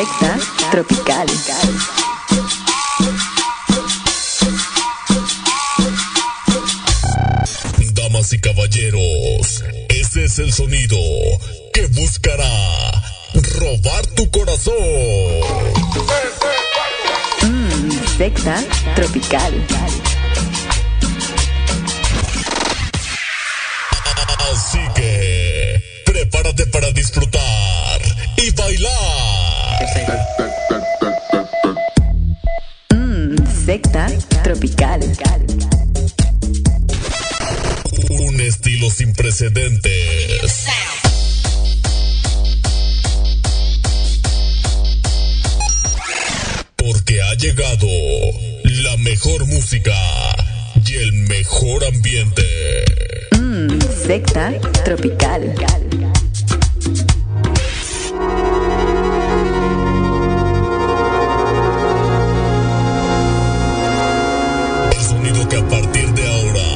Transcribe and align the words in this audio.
secta 0.00 0.38
tropical. 0.70 1.26
Damas 7.92 8.32
y 8.32 8.38
caballeros, 8.38 9.62
ese 9.90 10.24
es 10.24 10.38
el 10.38 10.52
sonido 10.54 10.96
que 11.74 11.86
buscará 11.88 12.48
robar 13.60 14.06
tu 14.16 14.30
corazón. 14.30 14.74
Secta 18.16 18.64
tropical. 18.94 19.52
Mejor 49.10 49.44
música 49.46 49.92
y 50.86 50.94
el 50.94 51.12
mejor 51.12 51.84
ambiente. 51.84 52.44
Mmm, 53.40 53.68
secta 54.06 54.52
tropical. 54.84 55.52
El 64.92 65.02
sonido 65.02 65.48
que 65.48 65.56
a 65.56 65.68
partir 65.68 66.14
de 66.14 66.26
ahora 66.28 66.68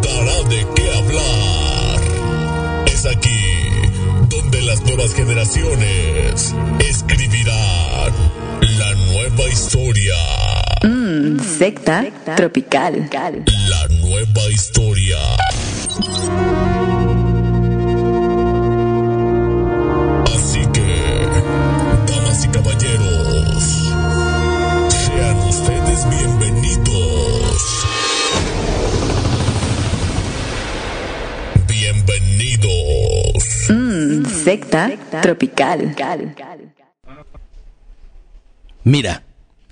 dará 0.00 0.48
de 0.48 0.64
qué 0.76 0.96
hablar. 0.96 2.86
Es 2.86 3.04
aquí 3.04 3.40
donde 4.28 4.62
las 4.62 4.80
nuevas 4.82 5.12
generaciones 5.12 6.54
escribirán 6.78 7.17
secta 11.58 12.06
tropical. 12.36 13.08
La 13.12 13.88
nueva 14.00 14.42
historia. 14.52 15.18
Así 20.36 20.60
que, 20.72 21.26
damas 22.06 22.44
y 22.44 22.48
caballeros, 22.48 23.64
sean 24.88 25.36
ustedes 25.48 26.08
bienvenidos. 26.08 27.86
Bienvenidos. 31.66 33.44
Mmm, 33.68 34.24
secta 34.26 34.92
tropical. 35.22 35.96
Mira, 38.84 39.24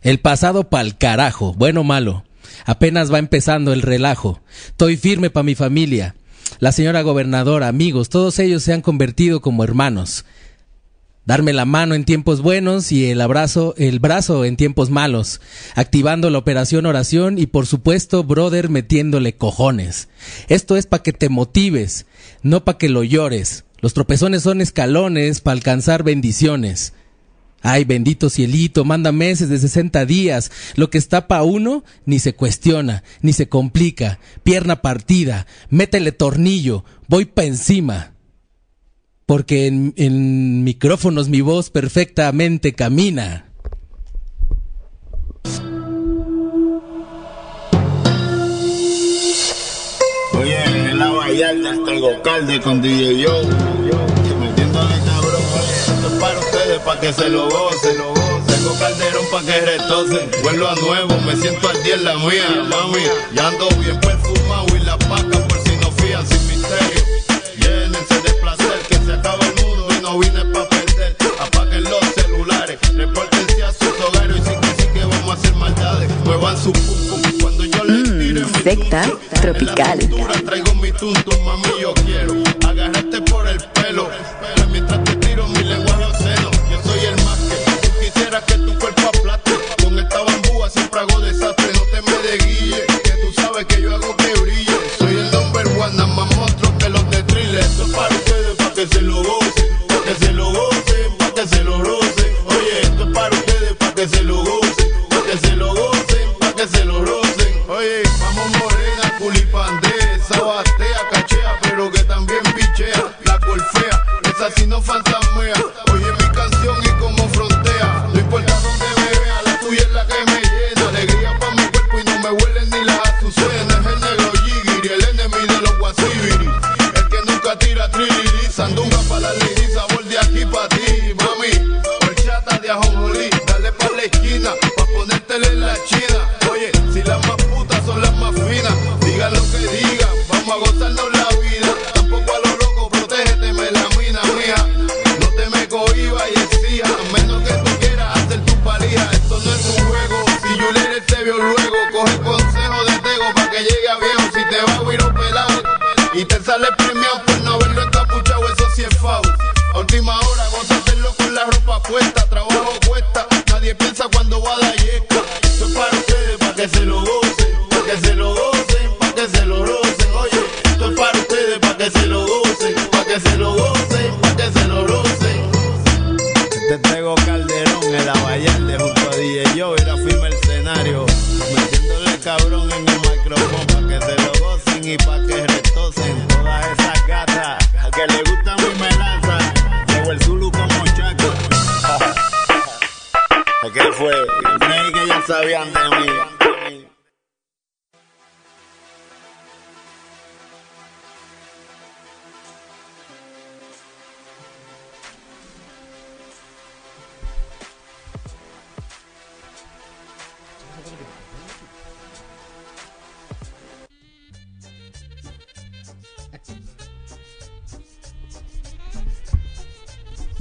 el 0.07 0.21
pasado 0.21 0.71
pa'l 0.71 0.97
carajo, 0.97 1.53
bueno 1.55 1.81
o 1.81 1.85
malo. 1.85 2.23
Apenas 2.65 3.13
va 3.13 3.19
empezando 3.19 3.73
el 3.73 3.83
relajo. 3.83 4.41
Estoy 4.67 4.97
firme 4.97 5.31
pa' 5.31 5.43
mi 5.43 5.57
familia. 5.57 6.15
La 6.61 6.71
señora 6.71 7.03
gobernadora, 7.03 7.67
amigos, 7.67 8.09
todos 8.09 8.39
ellos 8.39 8.63
se 8.63 8.73
han 8.73 8.83
convertido 8.83 9.41
como 9.41 9.65
hermanos. 9.65 10.25
Darme 11.25 11.53
la 11.53 11.65
mano 11.65 11.97
en 11.97 12.05
tiempos 12.05 12.41
buenos 12.41 12.93
y 12.93 13.11
el 13.11 13.21
abrazo, 13.21 13.75
el 13.79 13.99
brazo 13.99 14.45
en 14.45 14.57
tiempos 14.57 14.91
malos. 14.91 15.41
Activando 15.75 16.31
la 16.31 16.39
operación 16.39 16.87
oración 16.87 17.37
y 17.37 17.49
por 17.49 17.67
supuesto, 17.67 18.23
brother, 18.23 18.69
metiéndole 18.69 19.35
cojones. 19.35 20.09
Esto 20.47 20.77
es 20.77 20.87
pa' 20.87 21.03
que 21.03 21.15
te 21.15 21.31
motives, 21.31 22.07
no 22.43 22.65
pa' 22.65 22.79
que 22.79 22.89
lo 22.89 23.03
llores. 23.03 23.65
Los 23.81 23.93
tropezones 23.93 24.45
son 24.45 24.61
escalones 24.61 25.41
para 25.41 25.55
alcanzar 25.55 26.05
bendiciones. 26.05 26.93
Ay, 27.69 27.85
bendito 27.85 28.31
cielito, 28.31 28.85
manda 28.85 29.11
meses 29.11 29.49
de 29.49 29.59
60 29.59 30.07
días. 30.07 30.53
Lo 30.77 30.89
que 30.89 30.99
está 30.99 31.27
pa' 31.27 31.43
uno 31.43 31.83
ni 32.05 32.21
se 32.21 32.33
cuestiona, 32.33 33.03
ni 33.23 33.33
se 33.33 33.49
complica. 33.49 34.21
Pierna 34.45 34.83
partida, 34.83 35.49
métele 35.69 36.13
tornillo, 36.13 36.85
voy 37.09 37.25
pa' 37.25 37.43
encima. 37.43 38.13
Porque 39.27 39.67
en, 39.67 40.63
micrófonos 40.63 41.29
mi 41.29 41.41
voz 41.41 41.71
perfectamente 41.71 42.73
camina. 42.73 43.51
Oye, 50.35 50.65
en 50.65 50.99
la 51.01 51.11
Vallarta 51.11 51.75
tengo 51.85 52.23
calde 52.23 52.61
con 52.61 52.81
DJ 52.81 53.23
Yo. 53.23 53.76
Ustedes, 56.77 56.83
para 56.85 57.01
que 57.01 57.13
se 57.13 57.29
lo 57.29 57.49
gocen. 57.49 57.97
Tengo 58.47 58.79
calderón 58.79 59.25
para 59.31 59.47
que 59.47 59.61
retocen. 59.61 60.31
Vuelvo 60.43 60.69
a 60.69 60.75
nuevo, 60.77 61.21
me 61.27 61.37
siento 61.37 61.69
al 61.69 61.83
día 61.83 61.95
en 61.95 62.05
la 62.05 62.15
mía, 62.17 62.69
mami. 62.71 63.03
Ya 63.35 63.49
ando 63.49 63.69
bien 63.81 63.99
perfumado 64.01 64.67
y 64.77 64.81
la 64.81 64.99
paca 64.99 65.39
por 65.49 65.59
si 65.65 65.77
no 65.77 65.91
fían 65.93 66.27
sin 66.27 66.47
misterio. 66.49 67.03
Llénense 67.61 68.15
de 68.15 68.33
placer, 68.41 68.81
que 68.89 68.97
se 68.97 69.13
acaba 69.13 69.45
el 69.45 69.65
mundo 69.65 69.89
y 69.99 70.03
no 70.03 70.19
vine 70.19 70.45
pa' 70.47 70.69
perder. 70.69 71.17
Apaguen 71.41 71.85
los 71.85 72.05
celulares, 72.15 72.79
repórtense 72.95 73.63
a 73.63 73.73
sus 73.73 74.01
hogares 74.01 74.37
y 74.37 74.41
sí 74.41 74.57
que 74.61 74.83
sí 74.83 74.89
que 74.93 75.05
vamos 75.05 75.31
a 75.31 75.33
hacer 75.35 75.55
maldades. 75.55 76.11
Muevan 76.25 76.57
su 76.57 76.73
pum 76.73 77.23
cuando 77.41 77.65
yo 77.65 77.85
les 77.85 78.05
tire 78.05 78.41
mi 78.41 78.63
secta 78.63 79.11
tropical. 79.41 79.99
Traigo 80.45 80.75
mi 80.75 80.93
tuntum, 80.93 81.45
mami, 81.45 81.81
yo 81.81 81.95
quiero 82.05 82.46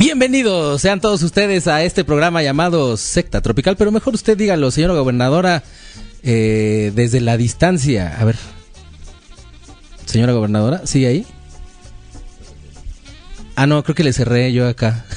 Bienvenidos 0.06 0.84
sean 0.84 1.02
todos 1.02 1.24
ustedes 1.24 1.66
a 1.66 1.84
este 1.84 2.04
programa 2.04 2.44
llamado 2.44 2.96
Secta 2.96 3.42
Tropical, 3.42 3.76
pero 3.76 3.92
mejor 3.92 4.14
usted 4.14 4.38
dígalo, 4.38 4.70
señora 4.70 4.94
gobernadora, 4.94 5.64
eh, 6.22 6.92
desde 6.94 7.22
la 7.22 7.38
distancia. 7.38 8.16
A 8.20 8.24
ver, 8.24 8.36
señora 10.06 10.34
gobernadora, 10.34 10.86
¿sigue 10.86 11.08
ahí? 11.08 11.26
Ah, 13.56 13.66
no, 13.66 13.84
creo 13.84 13.96
que 13.96 14.04
le 14.04 14.14
cerré 14.14 14.54
yo 14.54 14.68
acá. 14.68 15.08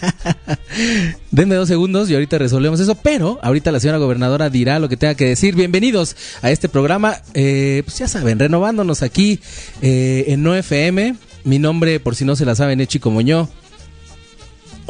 Denme 1.30 1.56
dos 1.56 1.68
segundos 1.68 2.08
y 2.08 2.14
ahorita 2.14 2.38
resolvemos 2.38 2.80
eso, 2.80 2.94
pero 2.94 3.38
ahorita 3.42 3.70
la 3.72 3.78
señora 3.78 3.98
gobernadora 3.98 4.48
dirá 4.48 4.78
lo 4.78 4.88
que 4.88 4.96
tenga 4.96 5.16
que 5.16 5.26
decir. 5.26 5.54
Bienvenidos 5.54 6.16
a 6.40 6.50
este 6.50 6.70
programa, 6.70 7.18
eh, 7.34 7.82
pues 7.84 7.98
ya 7.98 8.08
saben, 8.08 8.38
renovándonos 8.38 9.02
aquí 9.02 9.40
eh, 9.82 10.24
en 10.28 10.42
No 10.42 10.54
FM. 10.54 11.14
Mi 11.44 11.58
nombre, 11.58 12.00
por 12.00 12.16
si 12.16 12.24
no 12.24 12.36
se 12.36 12.46
la 12.46 12.54
saben, 12.54 12.80
es 12.80 12.88
Chico 12.88 13.10
Moñó. 13.10 13.50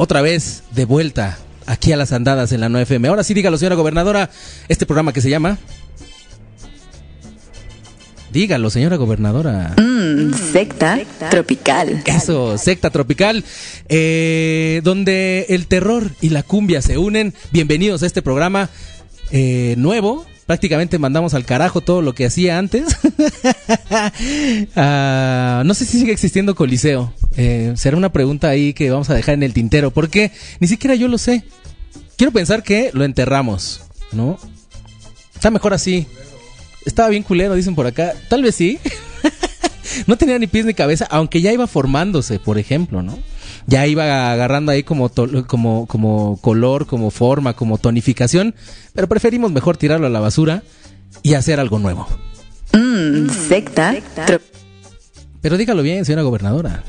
Otra 0.01 0.21
vez 0.21 0.63
de 0.71 0.85
vuelta 0.85 1.37
aquí 1.65 1.91
a 1.91 1.97
las 1.97 2.13
andadas 2.13 2.53
en 2.53 2.61
la 2.61 2.69
9FM. 2.69 3.09
Ahora 3.09 3.25
sí, 3.25 3.33
dígalo, 3.33 3.57
señora 3.57 3.75
gobernadora, 3.75 4.29
este 4.69 4.85
programa 4.85 5.11
que 5.11 5.19
se 5.19 5.29
llama. 5.29 5.57
Dígalo, 8.31 8.69
señora 8.69 8.95
gobernadora. 8.95 9.75
Mmm, 9.75 10.33
secta 10.53 11.01
tropical. 11.29 12.01
Eso, 12.05 12.57
secta 12.57 12.91
tropical, 12.91 13.43
eh, 13.89 14.79
donde 14.85 15.47
el 15.49 15.67
terror 15.67 16.09
y 16.21 16.29
la 16.29 16.43
cumbia 16.43 16.81
se 16.81 16.97
unen. 16.97 17.33
Bienvenidos 17.51 18.01
a 18.01 18.05
este 18.05 18.21
programa 18.21 18.69
eh, 19.31 19.75
nuevo. 19.77 20.25
Prácticamente 20.49 20.97
mandamos 20.97 21.35
al 21.35 21.45
carajo 21.45 21.81
todo 21.81 22.01
lo 22.01 22.15
que 22.15 22.25
hacía 22.25 22.57
antes. 22.57 22.97
Ah, 24.75 25.61
no 25.65 25.73
sé 25.73 25.85
si 25.85 25.99
sigue 25.99 26.11
existiendo 26.11 26.55
Coliseo. 26.55 27.13
Eh, 27.37 27.73
será 27.75 27.97
una 27.97 28.11
pregunta 28.11 28.49
ahí 28.49 28.73
que 28.73 28.89
vamos 28.89 29.09
a 29.09 29.13
dejar 29.13 29.35
en 29.35 29.43
el 29.43 29.53
tintero, 29.53 29.91
porque 29.91 30.31
ni 30.59 30.67
siquiera 30.67 30.95
yo 30.95 31.07
lo 31.07 31.19
sé. 31.19 31.43
Quiero 32.17 32.31
pensar 32.31 32.63
que 32.63 32.89
lo 32.93 33.03
enterramos, 33.03 33.81
¿no? 34.11 34.39
Está 35.35 35.51
mejor 35.51 35.73
así. 35.73 36.07
Estaba 36.85 37.09
bien 37.09 37.23
culero, 37.23 37.53
dicen 37.53 37.75
por 37.75 37.85
acá. 37.85 38.13
Tal 38.27 38.41
vez 38.41 38.55
sí. 38.55 38.79
no 40.07 40.17
tenía 40.17 40.39
ni 40.39 40.47
pies 40.47 40.65
ni 40.65 40.73
cabeza, 40.73 41.05
aunque 41.11 41.41
ya 41.41 41.53
iba 41.53 41.67
formándose, 41.67 42.39
por 42.39 42.57
ejemplo, 42.57 43.03
¿no? 43.03 43.19
Ya 43.69 43.85
iba 43.85 44.31
agarrando 44.31 44.71
ahí 44.71 44.83
como, 44.83 45.09
to- 45.09 45.45
como, 45.45 45.85
como 45.85 46.37
color, 46.41 46.87
como 46.87 47.11
forma, 47.11 47.53
como 47.53 47.77
tonificación, 47.77 48.55
pero 48.93 49.07
preferimos 49.07 49.51
mejor 49.51 49.77
tirarlo 49.77 50.07
a 50.07 50.09
la 50.09 50.19
basura 50.19 50.63
y 51.21 51.35
hacer 51.35 51.59
algo 51.59 51.77
nuevo. 51.77 52.07
Mmm, 52.73 53.29
secta 53.29 53.95
Pero 55.41 55.57
dígalo 55.57 55.83
bien, 55.83 56.03
señora 56.05 56.23
gobernadora. 56.23 56.83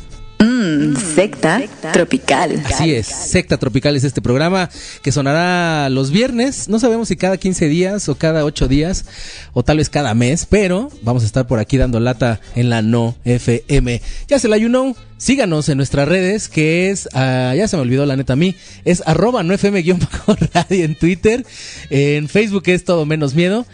Mmm, 0.60 0.94
secta 0.94 1.62
tropical. 1.90 2.62
Así 2.66 2.94
es, 2.94 3.06
Secta 3.06 3.56
Tropical 3.56 3.96
es 3.96 4.04
este 4.04 4.20
programa 4.20 4.68
que 5.02 5.10
sonará 5.10 5.88
los 5.88 6.10
viernes, 6.10 6.68
no 6.68 6.78
sabemos 6.78 7.08
si 7.08 7.16
cada 7.16 7.38
15 7.38 7.66
días 7.68 8.10
o 8.10 8.16
cada 8.16 8.44
8 8.44 8.68
días 8.68 9.06
o 9.54 9.62
tal 9.62 9.78
vez 9.78 9.88
cada 9.88 10.12
mes, 10.12 10.46
pero 10.46 10.90
vamos 11.00 11.22
a 11.22 11.26
estar 11.26 11.46
por 11.46 11.60
aquí 11.60 11.78
dando 11.78 11.98
lata 11.98 12.40
en 12.54 12.68
la 12.68 12.82
No 12.82 13.16
FM. 13.24 14.02
Ya 14.28 14.38
se 14.38 14.48
la 14.48 14.58
you 14.58 14.68
know, 14.68 14.94
síganos 15.16 15.70
en 15.70 15.78
nuestras 15.78 16.06
redes 16.06 16.50
que 16.50 16.90
es, 16.90 17.08
ah, 17.14 17.54
ya 17.56 17.66
se 17.66 17.76
me 17.76 17.82
olvidó 17.82 18.04
la 18.04 18.16
neta 18.16 18.34
a 18.34 18.36
mí, 18.36 18.54
es 18.84 19.02
arroba 19.06 19.42
no 19.42 19.54
FM 19.54 19.80
guion 19.80 19.98
bajo 19.98 20.36
radio 20.52 20.84
en 20.84 20.94
Twitter, 20.94 21.46
en 21.88 22.28
Facebook 22.28 22.64
es 22.66 22.84
todo 22.84 23.06
menos 23.06 23.34
miedo. 23.34 23.64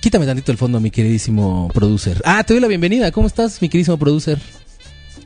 Quítame 0.00 0.24
tantito 0.24 0.50
el 0.50 0.56
fondo, 0.56 0.80
mi 0.80 0.90
queridísimo 0.90 1.70
producer. 1.74 2.22
Ah, 2.24 2.42
te 2.44 2.54
doy 2.54 2.60
la 2.62 2.68
bienvenida. 2.68 3.12
¿Cómo 3.12 3.26
estás, 3.26 3.60
mi 3.60 3.68
queridísimo 3.68 3.98
producer? 3.98 4.38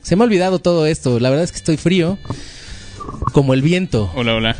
Se 0.08 0.16
me 0.16 0.22
ha 0.22 0.25
olvidado 0.25 0.58
todo 0.58 0.87
esto. 0.87 1.20
La 1.20 1.28
verdad 1.28 1.44
es 1.44 1.52
que 1.52 1.58
estoy 1.58 1.76
frío. 1.76 2.16
Como 3.34 3.52
el 3.52 3.60
viento. 3.60 4.10
Hola, 4.14 4.37
hola. 4.37 4.56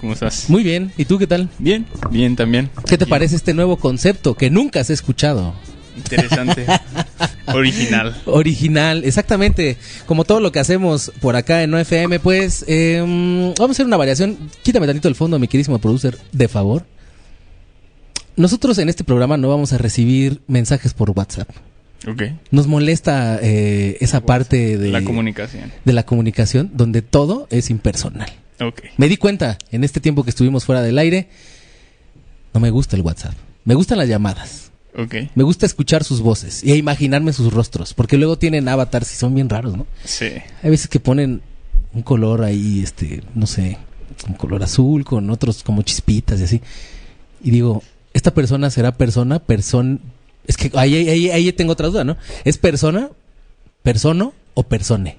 ¿Cómo 0.00 0.14
estás? 0.14 0.50
Muy 0.50 0.64
bien. 0.64 0.90
¿Y 0.96 1.04
tú 1.04 1.16
qué 1.16 1.28
tal? 1.28 1.48
Bien, 1.60 1.86
bien 2.10 2.34
también. 2.34 2.70
¿Qué 2.84 2.98
te 2.98 3.06
parece 3.06 3.36
este 3.36 3.54
nuevo 3.54 3.76
concepto 3.76 4.34
que 4.34 4.50
nunca 4.50 4.80
has 4.80 4.90
escuchado? 4.90 5.54
Interesante. 5.96 6.66
Original. 7.54 8.20
Original, 8.24 9.04
exactamente. 9.04 9.76
Como 10.06 10.24
todo 10.24 10.40
lo 10.40 10.50
que 10.50 10.58
hacemos 10.58 11.12
por 11.20 11.36
acá 11.36 11.62
en 11.62 11.72
OFM, 11.72 12.18
pues 12.18 12.64
eh, 12.66 12.98
vamos 12.98 13.60
a 13.60 13.70
hacer 13.70 13.86
una 13.86 13.96
variación. 13.96 14.36
Quítame 14.64 14.88
tantito 14.88 15.06
el 15.06 15.14
fondo, 15.14 15.38
mi 15.38 15.46
queridísimo 15.46 15.78
producer, 15.78 16.18
de 16.32 16.48
favor. 16.48 16.84
Nosotros 18.34 18.78
en 18.78 18.88
este 18.88 19.04
programa 19.04 19.36
no 19.36 19.50
vamos 19.50 19.72
a 19.72 19.78
recibir 19.78 20.40
mensajes 20.48 20.94
por 20.94 21.10
WhatsApp. 21.10 21.48
Ok. 22.06 22.22
Nos 22.50 22.66
molesta 22.66 23.38
eh, 23.42 23.96
esa 24.00 24.20
parte 24.20 24.76
de 24.78 24.88
La 24.90 25.02
comunicación. 25.02 25.72
de 25.84 25.92
la 25.92 26.04
comunicación 26.04 26.70
donde 26.74 27.02
todo 27.02 27.46
es 27.50 27.70
impersonal. 27.70 28.30
Ok. 28.60 28.82
Me 28.98 29.08
di 29.08 29.16
cuenta 29.16 29.58
en 29.70 29.84
este 29.84 30.00
tiempo 30.00 30.22
que 30.24 30.30
estuvimos 30.30 30.64
fuera 30.64 30.82
del 30.82 30.98
aire, 30.98 31.28
no 32.52 32.60
me 32.60 32.70
gusta 32.70 32.96
el 32.96 33.02
WhatsApp. 33.02 33.34
Me 33.64 33.74
gustan 33.74 33.98
las 33.98 34.08
llamadas. 34.08 34.70
Ok. 34.96 35.14
Me 35.34 35.42
gusta 35.42 35.66
escuchar 35.66 36.04
sus 36.04 36.20
voces 36.20 36.62
y 36.62 36.70
a 36.72 36.76
imaginarme 36.76 37.32
sus 37.32 37.52
rostros, 37.52 37.94
porque 37.94 38.16
luego 38.16 38.38
tienen 38.38 38.68
avatars 38.68 39.12
y 39.12 39.16
son 39.16 39.34
bien 39.34 39.48
raros, 39.48 39.76
¿no? 39.76 39.86
Sí. 40.04 40.26
Hay 40.62 40.70
veces 40.70 40.86
que 40.88 41.00
ponen 41.00 41.42
un 41.92 42.02
color 42.02 42.44
ahí, 42.44 42.80
este, 42.82 43.22
no 43.34 43.46
sé, 43.46 43.78
un 44.28 44.34
color 44.34 44.62
azul 44.62 45.04
con 45.04 45.30
otros 45.30 45.62
como 45.64 45.82
chispitas 45.82 46.38
y 46.40 46.44
así. 46.44 46.60
Y 47.42 47.50
digo, 47.50 47.82
esta 48.12 48.32
persona 48.34 48.70
será 48.70 48.92
persona, 48.92 49.40
persona. 49.40 49.98
Es 50.46 50.56
que 50.56 50.70
ahí, 50.74 51.08
ahí, 51.08 51.30
ahí 51.30 51.52
tengo 51.52 51.72
otra 51.72 51.88
duda, 51.88 52.04
¿no? 52.04 52.16
¿Es 52.44 52.58
persona, 52.58 53.10
persono 53.82 54.32
o 54.54 54.62
persone? 54.62 55.16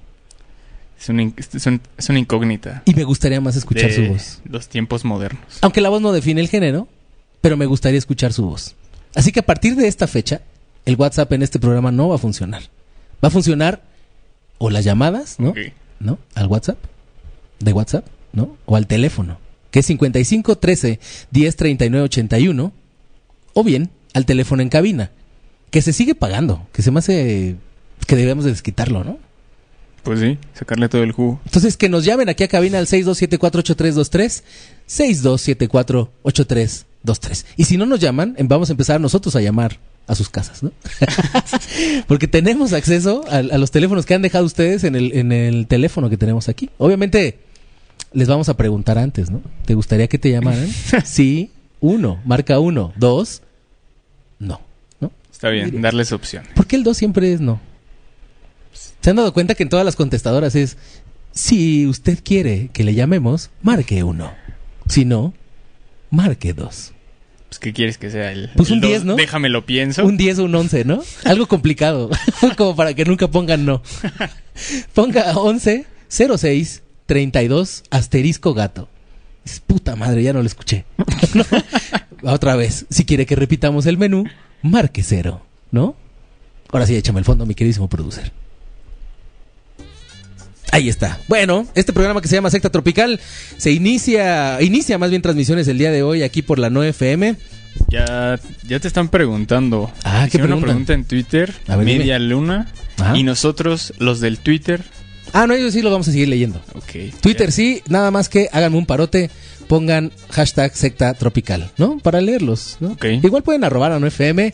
Es 1.00 1.08
una, 1.08 1.22
in- 1.22 1.34
es 1.36 1.66
un- 1.66 1.80
es 1.98 2.08
una 2.08 2.18
incógnita. 2.18 2.82
Y 2.86 2.94
me 2.94 3.04
gustaría 3.04 3.40
más 3.40 3.56
escuchar 3.56 3.92
su 3.92 4.02
voz. 4.06 4.40
Los 4.48 4.68
tiempos 4.68 5.04
modernos. 5.04 5.58
Aunque 5.60 5.80
la 5.80 5.88
voz 5.88 6.00
no 6.00 6.12
define 6.12 6.40
el 6.40 6.48
género, 6.48 6.88
pero 7.40 7.56
me 7.56 7.66
gustaría 7.66 7.98
escuchar 7.98 8.32
su 8.32 8.46
voz. 8.46 8.74
Así 9.14 9.32
que 9.32 9.40
a 9.40 9.46
partir 9.46 9.76
de 9.76 9.88
esta 9.88 10.06
fecha, 10.06 10.40
el 10.84 10.96
WhatsApp 10.96 11.32
en 11.32 11.42
este 11.42 11.58
programa 11.58 11.90
no 11.92 12.08
va 12.08 12.14
a 12.14 12.18
funcionar. 12.18 12.62
Va 13.22 13.28
a 13.28 13.30
funcionar 13.30 13.82
o 14.58 14.70
las 14.70 14.84
llamadas, 14.84 15.38
¿no? 15.38 15.52
¿No? 16.00 16.18
Al 16.34 16.46
WhatsApp, 16.46 16.78
de 17.58 17.72
WhatsApp, 17.72 18.06
¿no? 18.32 18.56
O 18.66 18.76
al 18.76 18.86
teléfono, 18.86 19.38
que 19.70 19.80
es 19.80 19.86
55 19.86 20.56
13 20.58 21.00
10 21.30 21.56
39 21.56 22.04
81, 22.04 22.72
o 23.54 23.64
bien 23.64 23.90
al 24.16 24.24
teléfono 24.24 24.62
en 24.62 24.70
cabina, 24.70 25.10
que 25.70 25.82
se 25.82 25.92
sigue 25.92 26.14
pagando, 26.14 26.66
que 26.72 26.80
se 26.80 26.90
me 26.90 27.00
hace 27.00 27.56
que 28.06 28.16
debemos 28.16 28.46
de 28.46 28.50
desquitarlo, 28.50 29.04
¿no? 29.04 29.18
Pues 30.04 30.20
sí, 30.20 30.38
sacarle 30.54 30.88
todo 30.88 31.02
el 31.02 31.12
jugo. 31.12 31.38
Entonces, 31.44 31.76
que 31.76 31.90
nos 31.90 32.06
llamen 32.06 32.30
aquí 32.30 32.42
a 32.42 32.48
cabina 32.48 32.78
al 32.78 32.86
62748323, 32.86 34.42
62748323. 34.88 37.44
Y 37.58 37.64
si 37.64 37.76
no 37.76 37.84
nos 37.84 38.00
llaman, 38.00 38.34
em- 38.38 38.48
vamos 38.48 38.70
a 38.70 38.72
empezar 38.72 38.98
nosotros 39.02 39.36
a 39.36 39.42
llamar 39.42 39.78
a 40.06 40.14
sus 40.14 40.30
casas, 40.30 40.62
¿no? 40.62 40.72
Porque 42.08 42.26
tenemos 42.26 42.72
acceso 42.72 43.22
a, 43.28 43.36
a 43.36 43.58
los 43.58 43.70
teléfonos 43.70 44.06
que 44.06 44.14
han 44.14 44.22
dejado 44.22 44.46
ustedes 44.46 44.82
en 44.84 44.96
el, 44.96 45.12
en 45.14 45.30
el 45.30 45.66
teléfono 45.66 46.08
que 46.08 46.16
tenemos 46.16 46.48
aquí. 46.48 46.70
Obviamente, 46.78 47.38
les 48.14 48.28
vamos 48.28 48.48
a 48.48 48.56
preguntar 48.56 48.96
antes, 48.96 49.28
¿no? 49.30 49.42
¿Te 49.66 49.74
gustaría 49.74 50.08
que 50.08 50.16
te 50.18 50.30
llamaran? 50.30 50.70
sí, 51.04 51.50
uno, 51.80 52.18
marca 52.24 52.58
uno, 52.60 52.94
dos, 52.96 53.42
no, 54.38 54.60
¿no? 55.00 55.12
Está 55.32 55.50
bien, 55.50 55.80
darles 55.82 56.12
opción. 56.12 56.44
¿Por 56.54 56.66
qué 56.66 56.76
el 56.76 56.84
2 56.84 56.96
siempre 56.96 57.32
es 57.32 57.40
no? 57.40 57.60
¿Se 59.00 59.10
han 59.10 59.16
dado 59.16 59.32
cuenta 59.32 59.54
que 59.54 59.62
en 59.62 59.68
todas 59.68 59.84
las 59.84 59.96
contestadoras 59.96 60.54
es, 60.56 60.76
si 61.32 61.86
usted 61.86 62.18
quiere 62.24 62.70
que 62.72 62.82
le 62.82 62.94
llamemos, 62.94 63.50
marque 63.62 64.02
uno. 64.02 64.32
Si 64.88 65.04
no, 65.04 65.32
marque 66.10 66.52
dos. 66.54 66.92
Pues, 67.48 67.60
¿qué 67.60 67.72
quieres 67.72 67.98
que 67.98 68.10
sea? 68.10 68.32
El, 68.32 68.50
Pues 68.56 68.68
el 68.68 68.74
un 68.74 68.80
dos? 68.80 68.90
10, 68.90 69.04
¿no? 69.04 69.16
Déjame 69.16 69.48
lo 69.48 69.64
pienso. 69.64 70.04
Un 70.04 70.16
10 70.16 70.40
o 70.40 70.44
un 70.44 70.54
11, 70.54 70.84
¿no? 70.84 71.02
Algo 71.24 71.46
complicado. 71.46 72.10
Como 72.56 72.74
para 72.74 72.94
que 72.94 73.04
nunca 73.04 73.28
pongan 73.28 73.64
no. 73.64 73.82
Ponga 74.94 75.38
11 75.38 75.86
06 76.08 76.82
32 77.06 77.84
asterisco 77.90 78.52
gato. 78.52 78.88
Dices, 79.44 79.60
Puta 79.60 79.94
madre, 79.96 80.22
ya 80.22 80.32
no 80.32 80.40
lo 80.40 80.46
escuché. 80.46 80.84
No. 81.34 81.44
Otra 82.22 82.56
vez, 82.56 82.86
si 82.90 83.04
quiere 83.04 83.26
que 83.26 83.36
repitamos 83.36 83.86
el 83.86 83.98
menú, 83.98 84.24
marque 84.62 85.02
cero, 85.02 85.42
¿no? 85.70 85.96
Ahora 86.70 86.86
sí, 86.86 86.96
échame 86.96 87.20
el 87.20 87.24
fondo, 87.24 87.46
mi 87.46 87.54
queridísimo 87.54 87.88
producer. 87.88 88.32
Ahí 90.72 90.88
está. 90.88 91.18
Bueno, 91.28 91.66
este 91.74 91.92
programa 91.92 92.20
que 92.20 92.28
se 92.28 92.34
llama 92.34 92.50
Secta 92.50 92.70
Tropical 92.70 93.20
se 93.56 93.70
inicia, 93.70 94.60
inicia 94.60 94.98
más 94.98 95.10
bien 95.10 95.22
transmisiones 95.22 95.68
el 95.68 95.78
día 95.78 95.90
de 95.90 96.02
hoy 96.02 96.22
aquí 96.22 96.42
por 96.42 96.58
la 96.58 96.68
9FM. 96.70 97.36
Ya, 97.88 98.38
ya 98.66 98.80
te 98.80 98.88
están 98.88 99.08
preguntando. 99.08 99.90
Ah, 100.04 100.28
¿qué 100.30 100.38
una 100.38 100.60
pregunta 100.60 100.92
en 100.92 101.04
Twitter, 101.04 101.54
A 101.68 101.76
ver, 101.76 101.86
dime. 101.86 101.98
Media 102.00 102.18
Luna. 102.18 102.72
Ajá. 102.98 103.16
Y 103.16 103.22
nosotros, 103.22 103.94
los 103.98 104.20
del 104.20 104.38
Twitter. 104.38 104.82
Ah, 105.32 105.46
no, 105.46 105.54
ellos 105.54 105.72
sí 105.72 105.82
lo 105.82 105.90
vamos 105.90 106.08
a 106.08 106.12
seguir 106.12 106.28
leyendo. 106.28 106.60
Ok. 106.74 107.20
Twitter 107.20 107.48
ya. 107.48 107.52
sí, 107.52 107.82
nada 107.88 108.10
más 108.10 108.28
que 108.28 108.48
háganme 108.52 108.78
un 108.78 108.86
parote, 108.86 109.30
pongan 109.68 110.12
hashtag 110.30 110.74
secta 110.76 111.14
tropical, 111.14 111.70
¿no? 111.78 111.98
Para 111.98 112.20
leerlos, 112.20 112.76
¿no? 112.80 112.96
Igual 113.22 113.42
pueden 113.42 113.64
arrobar 113.64 113.92
a 113.92 113.98
9FM, 113.98 114.52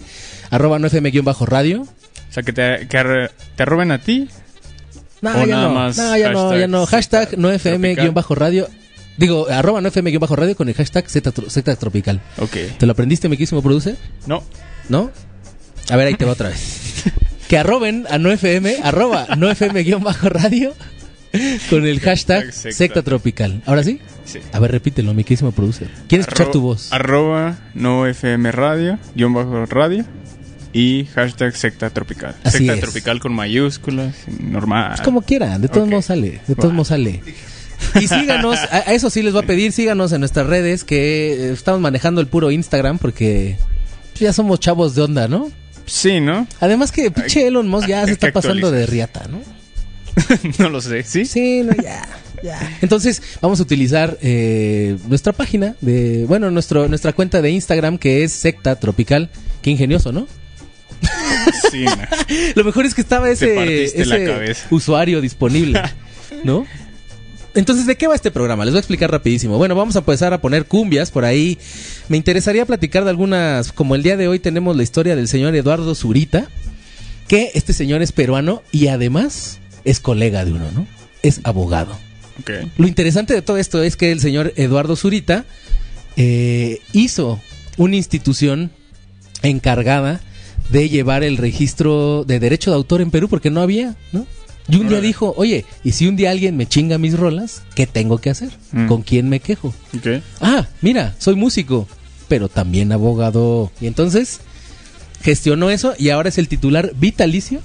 arroba 0.50 0.78
9FM-radio. 0.78 1.82
O 1.82 2.32
sea, 2.32 2.42
que 2.42 2.52
te, 2.52 2.86
que 2.88 2.98
arre- 2.98 3.30
te 3.56 3.64
roben 3.64 3.90
a 3.92 3.98
ti. 3.98 4.28
O 5.22 5.46
ya 5.46 5.46
nada 5.46 5.68
no, 5.68 5.74
más 5.74 5.96
no, 5.98 6.16
ya 6.16 6.30
no, 6.32 6.48
hashtag 6.48 6.60
ya 6.60 6.66
no. 6.66 6.86
Hashtag 6.86 7.30
9FM-radio. 7.36 8.68
Digo, 9.18 9.46
arroba 9.48 9.80
9FM-radio 9.82 10.56
con 10.56 10.68
el 10.68 10.74
hashtag 10.74 11.08
secta, 11.10 11.32
tro- 11.32 11.48
secta 11.48 11.76
tropical. 11.76 12.20
Ok. 12.38 12.56
¿Te 12.78 12.86
lo 12.86 12.92
aprendiste, 12.92 13.28
mi 13.28 13.36
quísimo 13.36 13.62
producer? 13.62 13.96
No. 14.26 14.42
¿No? 14.88 15.10
A 15.90 15.96
ver, 15.96 16.06
ahí 16.08 16.14
te 16.14 16.24
va 16.24 16.32
otra 16.32 16.48
vez. 16.48 17.04
que 17.48 17.58
arroben 17.58 18.06
a 18.10 18.16
9FM, 18.18 18.80
arroba 18.82 19.26
9FM-radio 19.28 20.72
con 21.70 21.86
el 21.86 22.00
hashtag 22.00 22.52
secta. 22.52 22.76
secta 22.76 23.02
tropical. 23.02 23.62
¿Ahora 23.66 23.82
sí? 23.82 24.00
Sí. 24.24 24.38
A 24.52 24.60
ver, 24.60 24.72
repítelo, 24.72 25.14
mi 25.14 25.24
quísimo 25.24 25.52
producer. 25.52 25.88
Quiero 26.08 26.22
escuchar 26.22 26.50
tu 26.50 26.60
voz. 26.60 26.92
Arroba 26.92 27.58
no 27.74 28.06
FM 28.06 28.52
radio, 28.52 28.98
guion 29.14 29.34
bajo 29.34 29.66
radio. 29.66 30.04
Y 30.72 31.06
hashtag 31.14 31.54
secta 31.54 31.90
tropical. 31.90 32.34
Así 32.44 32.58
secta 32.58 32.74
es. 32.74 32.80
tropical 32.80 33.20
con 33.20 33.34
mayúsculas, 33.34 34.14
normal. 34.40 34.92
Pues 34.92 35.02
como 35.02 35.22
quieran, 35.22 35.60
de 35.60 35.68
todos 35.68 35.86
modos 35.86 36.06
sale, 36.06 36.40
de 36.46 36.54
todos 36.54 36.72
modos 36.72 36.88
sale. 36.88 37.22
Y 38.00 38.06
síganos, 38.08 38.58
a, 38.70 38.78
eso 38.92 39.10
sí 39.10 39.22
les 39.22 39.32
voy 39.32 39.42
a 39.42 39.46
pedir, 39.46 39.72
síganos 39.72 40.12
en 40.12 40.20
nuestras 40.20 40.46
redes, 40.46 40.84
que 40.84 41.32
eh, 41.32 41.52
estamos 41.52 41.80
manejando 41.80 42.20
el 42.20 42.26
puro 42.26 42.50
Instagram 42.50 42.98
porque 42.98 43.58
pues, 44.12 44.20
ya 44.20 44.32
somos 44.32 44.60
chavos 44.60 44.94
de 44.94 45.02
onda, 45.02 45.28
¿no? 45.28 45.50
Sí, 45.84 46.20
¿no? 46.20 46.46
Además 46.60 46.92
que 46.92 47.10
pinche 47.10 47.46
Elon 47.46 47.68
Musk 47.68 47.88
ya 47.88 48.06
se 48.06 48.12
está 48.12 48.32
pasando 48.32 48.70
de 48.70 48.86
riata, 48.86 49.26
¿no? 49.28 49.40
no 50.58 50.68
lo 50.68 50.80
sé, 50.80 51.02
¿sí? 51.02 51.24
Sí, 51.24 51.62
no, 51.62 51.74
ya, 51.82 52.08
ya. 52.42 52.78
Entonces 52.82 53.22
vamos 53.40 53.60
a 53.60 53.62
utilizar 53.62 54.18
eh, 54.22 54.96
nuestra 55.08 55.32
página 55.32 55.76
de, 55.80 56.24
bueno, 56.26 56.50
nuestro, 56.50 56.88
nuestra 56.88 57.12
cuenta 57.12 57.42
de 57.42 57.50
Instagram 57.50 57.98
que 57.98 58.24
es 58.24 58.32
Secta 58.32 58.76
Tropical. 58.76 59.30
Qué 59.62 59.70
ingenioso, 59.70 60.12
¿no? 60.12 60.26
Sí, 61.70 61.84
no. 61.84 61.96
Lo 62.54 62.64
mejor 62.64 62.86
es 62.86 62.94
que 62.94 63.00
estaba 63.00 63.30
ese, 63.30 64.54
usuario 64.70 65.20
disponible, 65.20 65.82
¿no? 66.44 66.66
Entonces, 67.54 67.86
¿de 67.86 67.96
qué 67.96 68.06
va 68.06 68.14
este 68.14 68.30
programa? 68.30 68.64
Les 68.64 68.72
voy 68.72 68.78
a 68.78 68.80
explicar 68.80 69.10
rapidísimo. 69.10 69.58
Bueno, 69.58 69.74
vamos 69.74 69.94
a 69.96 69.98
empezar 69.98 70.32
a 70.32 70.40
poner 70.40 70.64
cumbias 70.64 71.10
por 71.10 71.24
ahí. 71.24 71.58
Me 72.08 72.16
interesaría 72.16 72.64
platicar 72.64 73.04
de 73.04 73.10
algunas, 73.10 73.72
como 73.72 73.94
el 73.94 74.02
día 74.02 74.16
de 74.16 74.26
hoy 74.26 74.38
tenemos 74.38 74.74
la 74.74 74.82
historia 74.82 75.16
del 75.16 75.28
señor 75.28 75.54
Eduardo 75.54 75.94
Zurita, 75.94 76.48
que 77.28 77.50
este 77.54 77.74
señor 77.74 78.00
es 78.00 78.12
peruano 78.12 78.62
y 78.72 78.86
además 78.86 79.58
es 79.84 80.00
colega 80.00 80.44
de 80.44 80.52
uno, 80.52 80.70
¿no? 80.72 80.86
Es 81.22 81.40
abogado. 81.44 81.96
Lo 82.76 82.86
interesante 82.86 83.34
de 83.34 83.42
todo 83.42 83.56
esto 83.58 83.82
es 83.82 83.96
que 83.96 84.10
el 84.10 84.20
señor 84.20 84.52
Eduardo 84.56 84.96
Zurita 84.96 85.44
eh, 86.16 86.80
hizo 86.92 87.40
una 87.76 87.96
institución 87.96 88.70
encargada 89.42 90.20
de 90.70 90.88
llevar 90.88 91.24
el 91.24 91.36
registro 91.36 92.24
de 92.24 92.40
derecho 92.40 92.70
de 92.70 92.76
autor 92.76 93.00
en 93.00 93.10
Perú 93.10 93.28
porque 93.28 93.50
no 93.50 93.60
había, 93.60 93.96
¿no? 94.12 94.26
Y 94.68 94.76
un 94.76 94.88
día 94.88 95.00
dijo, 95.00 95.34
oye, 95.36 95.64
¿y 95.82 95.92
si 95.92 96.06
un 96.06 96.16
día 96.16 96.30
alguien 96.30 96.56
me 96.56 96.66
chinga 96.66 96.96
mis 96.96 97.18
rolas, 97.18 97.62
qué 97.74 97.86
tengo 97.86 98.18
que 98.18 98.30
hacer? 98.30 98.50
Mm. 98.70 98.86
¿Con 98.86 99.02
quién 99.02 99.28
me 99.28 99.40
quejo? 99.40 99.74
Ah, 100.40 100.68
mira, 100.80 101.14
soy 101.18 101.34
músico, 101.34 101.88
pero 102.28 102.48
también 102.48 102.92
abogado. 102.92 103.72
Y 103.80 103.88
entonces 103.88 104.40
gestionó 105.20 105.70
eso 105.70 105.94
y 105.98 106.10
ahora 106.10 106.28
es 106.28 106.38
el 106.38 106.48
titular 106.48 106.92
vitalicio 106.96 107.60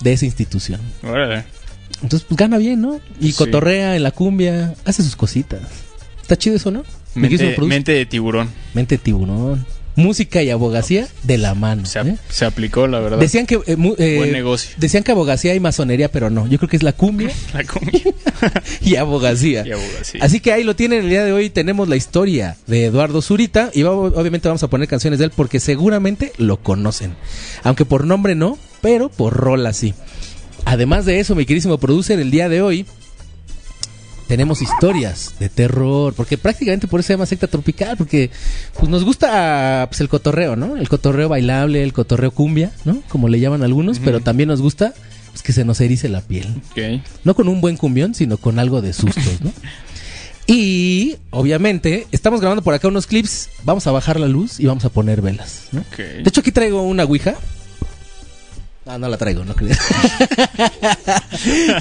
de 0.00 0.12
esa 0.12 0.24
institución. 0.24 0.80
Órale. 1.02 1.44
Entonces, 2.02 2.26
pues 2.28 2.36
gana 2.36 2.58
bien, 2.58 2.80
¿no? 2.80 3.00
Y 3.20 3.32
Sí. 3.32 3.38
cotorrea 3.38 3.96
en 3.96 4.02
la 4.02 4.10
cumbia, 4.10 4.74
hace 4.84 5.02
sus 5.02 5.16
cositas. 5.16 5.60
Está 6.20 6.36
chido 6.36 6.56
eso, 6.56 6.70
¿no? 6.70 6.84
Mente, 7.14 7.56
mente 7.62 7.92
de 7.92 8.04
tiburón. 8.04 8.50
Mente 8.74 8.98
tiburón. 8.98 9.64
Música 9.96 10.42
y 10.42 10.50
abogacía 10.50 11.08
de 11.22 11.38
la 11.38 11.54
mano. 11.54 11.86
Se, 11.86 12.00
¿eh? 12.00 12.16
se 12.28 12.44
aplicó, 12.44 12.86
la 12.86 13.00
verdad. 13.00 13.18
Decían 13.18 13.46
que 13.46 13.58
eh, 13.66 13.76
mu- 13.76 13.94
eh, 13.98 14.16
Buen 14.18 14.32
negocio. 14.32 14.74
Decían 14.78 15.02
que 15.02 15.12
abogacía 15.12 15.54
y 15.54 15.60
masonería, 15.60 16.10
pero 16.12 16.28
no. 16.30 16.46
Yo 16.46 16.58
creo 16.58 16.68
que 16.68 16.76
es 16.76 16.82
la 16.82 16.92
cumbia 16.92 17.30
La 17.54 17.64
comida. 17.64 18.00
y 18.82 18.96
abogacía. 18.96 19.64
y 19.66 19.72
abogacía. 19.72 20.20
Así 20.22 20.40
que 20.40 20.52
ahí 20.52 20.64
lo 20.64 20.76
tienen 20.76 21.04
el 21.04 21.08
día 21.10 21.24
de 21.24 21.32
hoy. 21.32 21.48
Tenemos 21.50 21.88
la 21.88 21.96
historia 21.96 22.56
de 22.66 22.84
Eduardo 22.84 23.22
Zurita 23.22 23.70
y 23.72 23.82
obviamente 23.84 24.48
vamos 24.48 24.62
a 24.62 24.68
poner 24.68 24.86
canciones 24.86 25.18
de 25.18 25.24
él 25.26 25.32
porque 25.34 25.60
seguramente 25.60 26.32
lo 26.36 26.58
conocen. 26.58 27.14
Aunque 27.62 27.84
por 27.86 28.04
nombre 28.06 28.34
no, 28.34 28.58
pero 28.82 29.08
por 29.08 29.32
rol 29.32 29.66
sí. 29.72 29.94
Además 30.66 31.06
de 31.06 31.20
eso, 31.20 31.34
mi 31.34 31.46
querísimo 31.46 31.78
producer, 31.78 32.18
el 32.20 32.30
día 32.30 32.48
de 32.48 32.60
hoy 32.60 32.84
tenemos 34.26 34.62
historias 34.62 35.34
de 35.38 35.48
terror, 35.48 36.14
porque 36.14 36.38
prácticamente 36.38 36.86
por 36.86 37.00
eso 37.00 37.08
se 37.08 37.12
llama 37.14 37.26
secta 37.26 37.46
tropical, 37.46 37.96
porque 37.96 38.30
pues 38.78 38.88
nos 38.88 39.04
gusta 39.04 39.86
pues, 39.88 40.00
el 40.00 40.08
cotorreo, 40.08 40.56
¿no? 40.56 40.76
El 40.76 40.88
cotorreo 40.88 41.28
bailable, 41.28 41.82
el 41.82 41.92
cotorreo 41.92 42.30
cumbia, 42.30 42.72
¿no? 42.84 43.02
Como 43.08 43.28
le 43.28 43.40
llaman 43.40 43.62
algunos, 43.62 43.98
pero 43.98 44.20
también 44.20 44.48
nos 44.48 44.60
gusta 44.60 44.94
pues, 45.30 45.42
que 45.42 45.52
se 45.52 45.64
nos 45.64 45.80
erice 45.80 46.08
la 46.08 46.20
piel. 46.20 46.46
No 47.24 47.34
con 47.34 47.48
un 47.48 47.60
buen 47.60 47.76
cumbión, 47.76 48.14
sino 48.14 48.36
con 48.36 48.58
algo 48.58 48.82
de 48.82 48.92
sustos, 48.92 49.40
¿no? 49.42 49.52
Y 50.48 51.16
obviamente 51.30 52.06
estamos 52.12 52.40
grabando 52.40 52.62
por 52.62 52.72
acá 52.72 52.86
unos 52.86 53.08
clips, 53.08 53.48
vamos 53.64 53.86
a 53.88 53.90
bajar 53.90 54.20
la 54.20 54.28
luz 54.28 54.60
y 54.60 54.66
vamos 54.66 54.84
a 54.84 54.90
poner 54.90 55.20
velas. 55.20 55.68
De 55.96 56.22
hecho 56.24 56.40
aquí 56.40 56.52
traigo 56.52 56.82
una 56.82 57.02
ouija. 57.02 57.34
Ah, 58.86 58.98
no 58.98 59.08
la 59.08 59.16
traigo, 59.16 59.44
no 59.44 59.54
crees. 59.54 59.78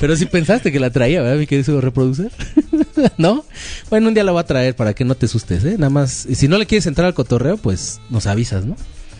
Pero 0.01 0.15
si 0.15 0.25
pensaste 0.25 0.71
que 0.71 0.79
la 0.79 0.89
traía, 0.89 1.21
¿verdad? 1.21 1.37
Mi 1.37 1.47
querido 1.47 1.79
reproducer. 1.81 2.31
¿No? 3.17 3.45
Bueno, 3.89 4.07
un 4.07 4.13
día 4.13 4.23
la 4.23 4.31
voy 4.31 4.41
a 4.41 4.45
traer 4.45 4.75
para 4.75 4.93
que 4.93 5.05
no 5.05 5.15
te 5.15 5.25
asustes, 5.27 5.63
¿eh? 5.65 5.75
Nada 5.77 5.89
más, 5.89 6.25
y 6.27 6.35
si 6.35 6.47
no 6.47 6.57
le 6.57 6.65
quieres 6.65 6.85
entrar 6.87 7.05
al 7.07 7.13
cotorreo, 7.13 7.57
pues 7.57 7.99
nos 8.09 8.25
avisas, 8.27 8.65
¿no? 8.65 8.75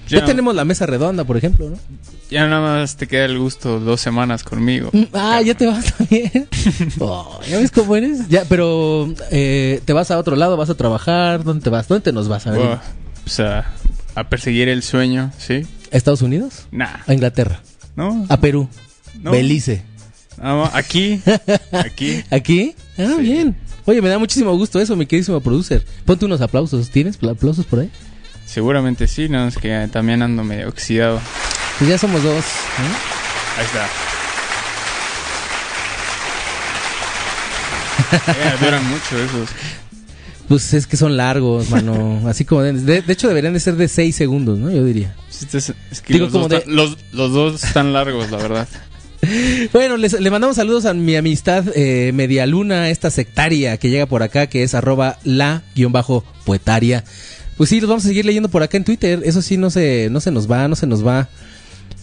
Ya, 0.07 0.19
Ya. 0.19 0.25
tenemos 0.25 0.53
la 0.55 0.65
mesa 0.65 0.85
redonda, 0.85 1.23
por 1.23 1.35
ejemplo, 1.37 1.69
¿no? 1.69 1.77
Ya 2.29 2.47
nada 2.47 2.61
más 2.61 2.95
te 2.95 3.07
queda 3.07 3.25
el 3.25 3.37
gusto 3.39 3.79
dos 3.79 4.01
semanas 4.01 4.43
conmigo. 4.43 4.89
Mm, 4.93 5.03
Ah, 5.13 5.41
ya 5.43 5.53
te 5.55 5.65
vas 5.67 5.93
también. 5.93 6.47
Oh, 6.99 7.39
¿Ya 7.49 7.57
ves 7.59 7.71
cómo 7.71 7.95
eres? 7.95 8.27
Ya, 8.29 8.45
pero 8.49 9.11
eh, 9.31 9.81
te 9.85 9.93
vas 9.93 10.09
a 10.11 10.17
otro 10.17 10.35
lado, 10.35 10.57
vas 10.57 10.69
a 10.69 10.75
trabajar, 10.75 11.43
¿dónde 11.43 11.63
te 11.63 11.69
vas? 11.69 11.87
¿Dónde 11.87 12.03
te 12.03 12.11
nos 12.11 12.27
vas 12.27 12.47
a 12.47 12.51
ver? 12.51 12.59
Buah, 12.61 12.81
o 13.25 13.29
sea, 13.29 13.71
a 14.15 14.27
perseguir 14.29 14.69
el 14.69 14.81
sueño, 14.83 15.31
¿sí? 15.37 15.65
¿A 15.91 15.97
Estados 15.97 16.21
Unidos? 16.23 16.65
Nah. 16.71 16.97
¿A 17.07 17.13
Inglaterra? 17.13 17.61
¿No? 17.95 18.25
¿A 18.29 18.37
Perú? 18.37 18.67
No. 19.21 19.31
¿Belice? 19.31 19.83
Más, 20.41 20.73
aquí. 20.75 21.21
Aquí. 21.71 22.23
¿Aquí? 22.31 22.75
Ah, 22.97 23.13
Sí. 23.17 23.21
bien. 23.21 23.55
Oye, 23.85 24.01
me 24.01 24.09
da 24.09 24.17
muchísimo 24.17 24.51
gusto 24.57 24.79
eso, 24.81 24.95
mi 24.95 25.05
queridísimo 25.05 25.39
producer. 25.41 25.85
Ponte 26.05 26.25
unos 26.25 26.41
aplausos. 26.41 26.89
¿Tienes 26.89 27.17
pla- 27.17 27.31
aplausos 27.33 27.65
por 27.65 27.79
ahí? 27.79 27.89
Seguramente 28.45 29.07
sí, 29.07 29.29
no 29.29 29.47
es 29.47 29.57
que 29.57 29.87
también 29.91 30.21
ando 30.23 30.43
medio 30.43 30.67
oxidado. 30.69 31.21
Pues 31.77 31.89
ya 31.89 31.97
somos 31.97 32.21
dos. 32.23 32.43
¿eh? 32.43 33.59
Ahí 33.59 33.65
está. 33.65 33.87
Eh, 38.27 38.53
duran 38.63 38.85
mucho 38.87 39.17
esos. 39.17 39.49
Pues 40.47 40.73
es 40.73 40.85
que 40.87 40.95
son 40.95 41.17
largos, 41.17 41.69
mano. 41.69 42.21
Así 42.27 42.45
como... 42.45 42.61
De, 42.61 43.01
de 43.01 43.13
hecho, 43.13 43.27
deberían 43.27 43.53
de 43.53 43.59
ser 43.59 43.75
de 43.75 43.87
seis 43.87 44.15
segundos, 44.15 44.59
¿no? 44.59 44.69
Yo 44.69 44.83
diría. 44.85 45.15
Es- 45.43 45.73
que 46.01 46.13
Digo, 46.13 46.25
los, 46.25 46.31
como 46.33 46.47
dos 46.47 46.59
de- 46.59 46.65
tan- 46.65 46.75
los, 46.75 46.97
los 47.11 47.31
dos 47.31 47.63
están 47.63 47.93
largos, 47.93 48.29
la 48.31 48.37
verdad. 48.37 48.67
Bueno, 49.73 49.97
les- 49.97 50.19
le 50.19 50.29
mandamos 50.29 50.55
saludos 50.57 50.85
a 50.85 50.93
mi 50.93 51.15
amistad 51.15 51.63
eh, 51.73 52.11
Medialuna, 52.13 52.89
esta 52.91 53.09
sectaria 53.09 53.77
que 53.77 53.89
llega 53.89 54.05
por 54.05 54.21
acá, 54.21 54.45
que 54.47 54.61
es 54.61 54.75
arroba 54.75 55.17
la-poetaria. 55.23 57.03
Pues 57.57 57.69
sí, 57.69 57.79
los 57.79 57.89
vamos 57.89 58.05
a 58.05 58.09
seguir 58.09 58.25
leyendo 58.25 58.49
por 58.49 58.61
acá 58.63 58.77
en 58.77 58.83
Twitter. 58.83 59.21
Eso 59.23 59.41
sí, 59.41 59.57
no 59.57 59.69
se, 59.69 60.09
no 60.11 60.19
se 60.19 60.29
nos 60.31 60.49
va, 60.51 60.67
no 60.67 60.75
se 60.75 60.87
nos 60.87 61.05
va. 61.05 61.29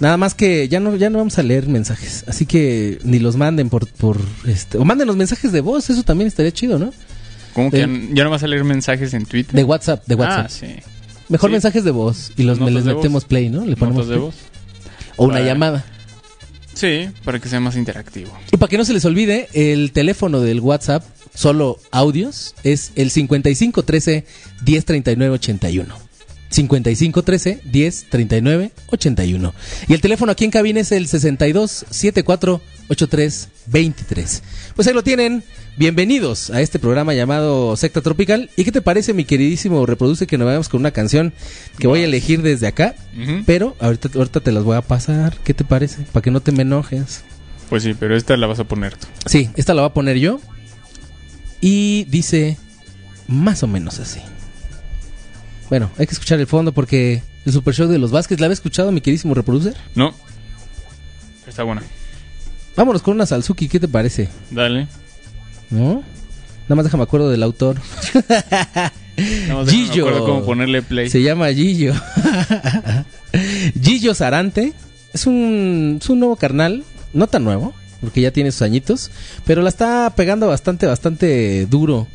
Nada 0.00 0.16
más 0.16 0.34
que 0.34 0.66
ya 0.68 0.80
no, 0.80 0.96
ya 0.96 1.10
no 1.10 1.18
vamos 1.18 1.38
a 1.38 1.42
leer 1.42 1.68
mensajes. 1.68 2.24
Así 2.26 2.46
que 2.46 2.98
ni 3.04 3.18
los 3.18 3.36
manden 3.36 3.68
por, 3.68 3.86
por 3.86 4.18
este. 4.46 4.78
O 4.78 4.84
manden 4.84 5.06
los 5.06 5.16
mensajes 5.16 5.52
de 5.52 5.60
voz, 5.60 5.90
eso 5.90 6.02
también 6.02 6.26
estaría 6.28 6.50
chido, 6.52 6.78
¿no? 6.78 6.92
¿Cómo 7.52 7.70
que 7.70 7.76
Eh, 7.76 7.80
ya, 7.80 7.86
no- 7.86 8.14
ya 8.14 8.24
no 8.24 8.30
vas 8.30 8.42
a 8.42 8.46
leer 8.48 8.64
mensajes 8.64 9.12
en 9.14 9.26
Twitter? 9.26 9.54
De 9.54 9.62
WhatsApp, 9.62 10.04
de 10.06 10.14
WhatsApp. 10.14 10.46
Ah, 10.46 10.48
sí. 10.48 10.66
Mejor 11.32 11.50
sí. 11.50 11.52
mensajes 11.52 11.84
de 11.84 11.90
voz 11.90 12.32
y 12.36 12.42
los 12.44 12.58
Notas 12.58 12.74
les 12.74 12.84
metemos 12.84 13.12
voz. 13.12 13.24
play, 13.24 13.48
¿no? 13.48 13.64
Le 13.66 13.74
ponemos 13.76 14.06
de 14.08 14.16
voz. 14.16 14.34
O 15.16 15.24
una 15.24 15.34
Para- 15.34 15.44
llamada. 15.46 15.84
Sí, 16.74 17.08
para 17.24 17.38
que 17.38 17.48
sea 17.48 17.60
más 17.60 17.76
interactivo. 17.76 18.32
Y 18.50 18.56
para 18.56 18.68
que 18.70 18.78
no 18.78 18.84
se 18.84 18.94
les 18.94 19.04
olvide, 19.04 19.48
el 19.52 19.92
teléfono 19.92 20.40
del 20.40 20.60
WhatsApp, 20.60 21.04
solo 21.34 21.78
audios, 21.90 22.54
es 22.64 22.92
el 22.96 23.10
5513 23.10 24.24
1039 24.64 25.34
81. 25.34 25.94
5513 26.52 27.61
1039 27.64 28.73
81. 28.88 29.54
Y 29.88 29.94
el 29.94 30.00
teléfono 30.00 30.32
aquí 30.32 30.44
en 30.44 30.50
cabina 30.50 30.80
es 30.80 30.92
el 30.92 31.09
62 31.09 31.87
74 31.90 32.61
83 32.88 33.49
23. 33.66 34.42
Pues 34.76 34.88
ahí 34.88 34.94
lo 34.94 35.02
tienen. 35.02 35.42
Bienvenidos 35.76 36.50
a 36.50 36.61
este 36.61 36.78
programa 36.78 37.14
llamado 37.14 37.75
Secta 37.76 38.02
Tropical. 38.02 38.50
¿Y 38.56 38.64
qué 38.64 38.73
te 38.73 38.82
parece, 38.82 39.14
mi 39.14 39.25
queridísimo 39.25 39.87
reproduce, 39.87 40.26
que 40.26 40.37
nos 40.37 40.44
vayamos 40.44 40.68
con 40.68 40.80
una 40.80 40.90
canción 40.90 41.32
que 41.78 41.87
voy 41.87 42.00
a 42.00 42.04
elegir 42.04 42.42
desde 42.42 42.66
acá? 42.66 42.94
Pero 43.47 43.75
ahorita, 43.80 44.11
ahorita 44.14 44.40
te 44.40 44.52
las 44.52 44.64
voy 44.64 44.76
a 44.76 44.82
pasar. 44.82 45.37
¿Qué 45.44 45.54
te 45.54 45.64
parece? 45.64 46.02
Para 46.12 46.23
que 46.23 46.30
no 46.30 46.40
te 46.40 46.52
me 46.52 46.62
enojes. 46.62 47.25
Pues 47.71 47.85
sí, 47.85 47.94
pero 47.99 48.14
esta 48.14 48.37
la 48.37 48.47
vas 48.47 48.59
a 48.59 48.64
poner 48.64 48.94
tú. 48.97 49.06
Sí, 49.25 49.49
esta 49.56 49.73
la 49.73 49.80
voy 49.80 49.90
a 49.90 49.94
poner 49.94 50.18
yo. 50.18 50.40
Y 51.62 52.04
dice 52.11 52.59
más 53.28 53.62
o 53.62 53.66
menos 53.66 53.99
así. 53.99 54.21
Bueno, 55.73 55.91
hay 55.97 56.07
que 56.07 56.12
escuchar 56.12 56.38
el 56.38 56.47
fondo 56.47 56.73
porque 56.73 57.23
el 57.47 57.52
Super 57.55 57.73
Show 57.73 57.88
de 57.88 57.97
los 57.97 58.11
Vázquez, 58.11 58.38
¿la 58.38 58.45
había 58.45 58.52
escuchado, 58.52 58.93
mi 58.93 59.00
queridísimo 59.00 59.33
reproducer? 59.33 59.75
No. 59.95 60.14
Está 61.47 61.62
buena. 61.62 61.83
Vámonos 62.76 63.00
con 63.00 63.14
una 63.14 63.25
Salsuki, 63.25 63.69
¿qué 63.69 63.81
te 63.81 63.88
parece? 63.88 64.29
Dale. 64.50 64.87
¿No? 65.71 66.02
Nada 66.64 66.75
más 66.75 66.85
déjame 66.85 67.05
acuerdo 67.05 67.31
del 67.31 67.43
autor. 67.43 67.81
Nada 68.14 68.93
más 69.55 69.71
Gillo. 69.71 70.09
acuerdo 70.09 70.26
cómo 70.26 70.45
ponerle 70.45 70.83
play. 70.83 71.09
Se 71.09 71.23
llama 71.23 71.50
Gillo. 71.55 71.95
Gillo 73.83 74.12
Sarante. 74.12 74.75
Es 75.14 75.26
un, 75.26 76.00
es 76.02 76.11
un 76.11 76.19
nuevo 76.19 76.37
carnal, 76.37 76.85
no 77.14 77.29
tan 77.29 77.45
nuevo, 77.45 77.73
porque 78.02 78.21
ya 78.21 78.31
tiene 78.31 78.52
sus 78.52 78.61
añitos, 78.61 79.11
pero 79.47 79.62
la 79.62 79.71
está 79.71 80.12
pegando 80.14 80.49
bastante, 80.49 80.85
bastante 80.85 81.64
duro 81.64 82.09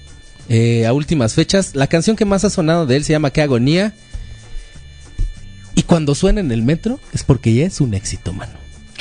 eh, 0.49 0.85
a 0.85 0.93
últimas 0.93 1.33
fechas. 1.33 1.75
La 1.75 1.87
canción 1.87 2.15
que 2.15 2.25
más 2.25 2.43
ha 2.43 2.49
sonado 2.49 2.85
de 2.85 2.95
él 2.97 3.03
se 3.03 3.13
llama 3.13 3.31
Qué 3.31 3.41
agonía. 3.41 3.93
Y 5.75 5.83
cuando 5.83 6.15
suena 6.15 6.39
en 6.41 6.51
el 6.51 6.63
metro 6.63 6.99
es 7.13 7.23
porque 7.23 7.53
ya 7.53 7.65
es 7.65 7.81
un 7.81 7.93
éxito, 7.93 8.33
mano. 8.33 8.53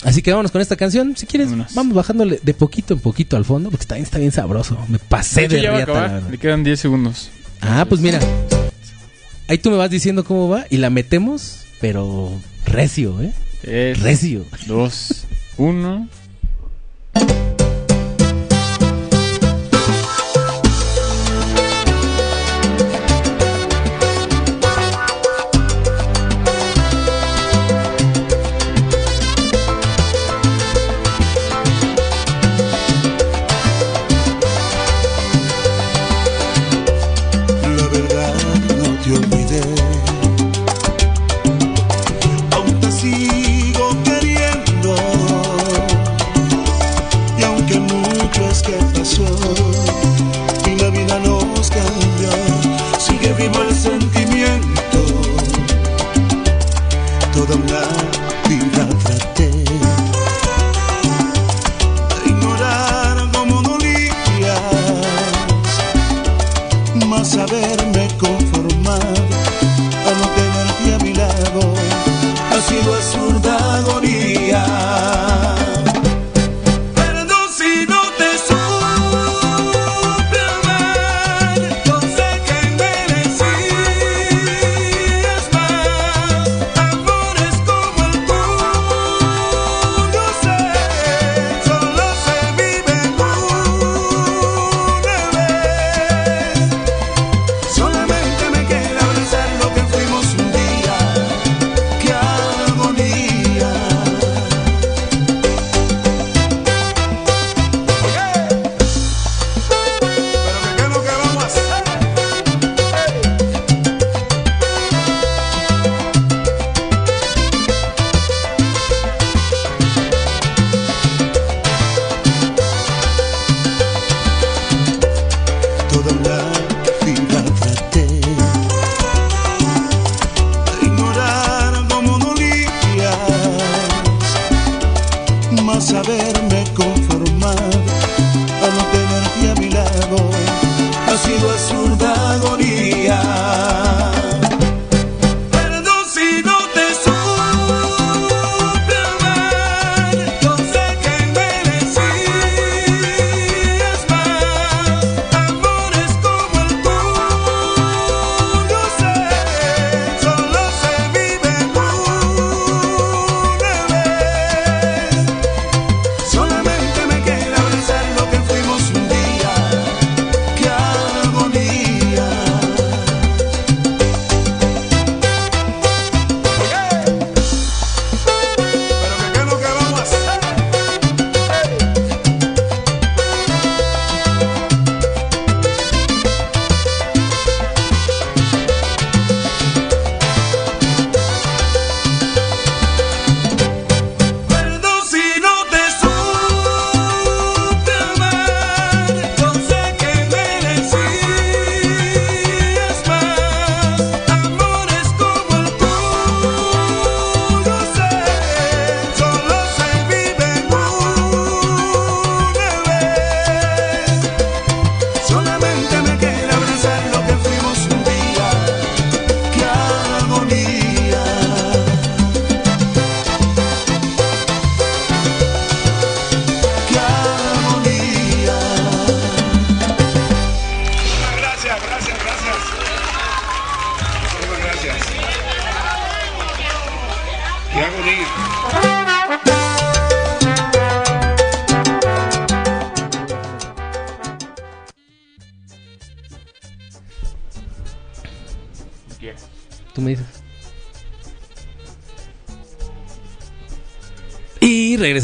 Así 0.05 0.21
que 0.23 0.31
vámonos 0.31 0.53
con 0.53 0.61
esta 0.61 0.77
canción. 0.77 1.17
Si 1.17 1.27
quieres, 1.27 1.49
Vámonos. 1.49 1.75
vamos 1.75 1.95
bajándole 1.95 2.39
de 2.43 2.55
poquito 2.55 2.93
en 2.95 3.01
poquito 3.01 3.37
al 3.37 3.45
fondo, 3.47 3.71
porque 3.71 3.87
también 3.87 4.05
está 4.05 4.19
bien 4.19 4.31
sabroso. 4.31 4.79
Me 4.89 4.99
pasé 4.99 5.49
De 5.49 5.57
de, 5.57 5.61
riata. 5.71 6.23
Le 6.31 6.37
quedan 6.39 6.63
10 6.65 6.79
segundos. 6.79 7.31
Ah, 7.63 7.87
pues 7.89 8.01
mira. 8.03 8.21
Ahí 9.49 9.59
tú 9.59 9.71
me 9.71 9.77
vas 9.77 9.91
diciendo 9.91 10.25
cómo 10.25 10.49
va 10.49 10.67
y 10.69 10.77
la 10.77 10.91
metemos, 10.91 11.65
pero 11.81 12.31
recio, 12.67 13.23
¿eh? 13.23 13.33
3, 13.63 14.01
Recio. 14.01 14.45
2, 14.67 15.25
1. 15.57 16.09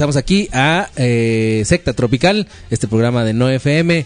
regresamos 0.03 0.17
aquí 0.17 0.49
a 0.53 0.91
eh, 0.97 1.63
Secta 1.65 1.93
Tropical, 1.93 2.49
este 2.71 2.89
programa 2.89 3.23
de 3.25 3.35
No 3.35 3.49
FM. 3.49 4.05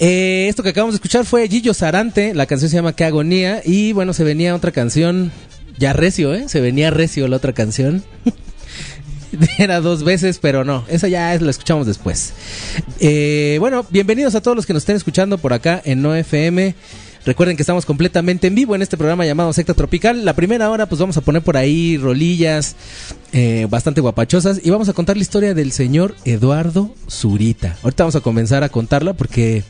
Eh, 0.00 0.46
esto 0.48 0.64
que 0.64 0.70
acabamos 0.70 0.94
de 0.94 0.96
escuchar 0.96 1.24
fue 1.24 1.46
Gillo 1.46 1.72
Sarante, 1.72 2.34
la 2.34 2.46
canción 2.46 2.68
se 2.68 2.76
llama 2.76 2.94
Qué 2.94 3.04
agonía 3.04 3.62
y 3.64 3.92
bueno, 3.92 4.12
se 4.12 4.24
venía 4.24 4.56
otra 4.56 4.72
canción, 4.72 5.30
ya 5.78 5.92
recio, 5.92 6.34
¿eh? 6.34 6.48
Se 6.48 6.60
venía 6.60 6.90
recio 6.90 7.28
la 7.28 7.36
otra 7.36 7.52
canción. 7.52 8.02
Era 9.58 9.80
dos 9.80 10.02
veces, 10.02 10.40
pero 10.40 10.64
no, 10.64 10.84
esa 10.88 11.06
ya 11.06 11.38
la 11.38 11.50
escuchamos 11.50 11.86
después. 11.86 12.32
Eh, 12.98 13.58
bueno, 13.60 13.86
bienvenidos 13.90 14.34
a 14.34 14.40
todos 14.40 14.56
los 14.56 14.66
que 14.66 14.72
nos 14.72 14.82
estén 14.82 14.96
escuchando 14.96 15.38
por 15.38 15.52
acá 15.52 15.80
en 15.84 16.02
No 16.02 16.12
FM. 16.12 16.74
Recuerden 17.24 17.56
que 17.56 17.62
estamos 17.62 17.84
completamente 17.84 18.46
en 18.46 18.54
vivo 18.54 18.74
en 18.74 18.82
este 18.82 18.96
programa 18.96 19.26
llamado 19.26 19.52
Secta 19.52 19.74
Tropical. 19.74 20.24
La 20.24 20.34
primera 20.34 20.70
hora, 20.70 20.86
pues 20.86 21.00
vamos 21.00 21.16
a 21.16 21.20
poner 21.20 21.42
por 21.42 21.56
ahí 21.56 21.96
rolillas 21.96 22.76
eh, 23.32 23.66
bastante 23.68 24.00
guapachosas 24.00 24.60
y 24.64 24.70
vamos 24.70 24.88
a 24.88 24.92
contar 24.92 25.16
la 25.16 25.22
historia 25.22 25.54
del 25.54 25.72
señor 25.72 26.14
Eduardo 26.24 26.94
Zurita. 27.10 27.76
Ahorita 27.82 28.04
vamos 28.04 28.16
a 28.16 28.20
comenzar 28.20 28.62
a 28.62 28.68
contarla 28.68 29.12
porque 29.12 29.64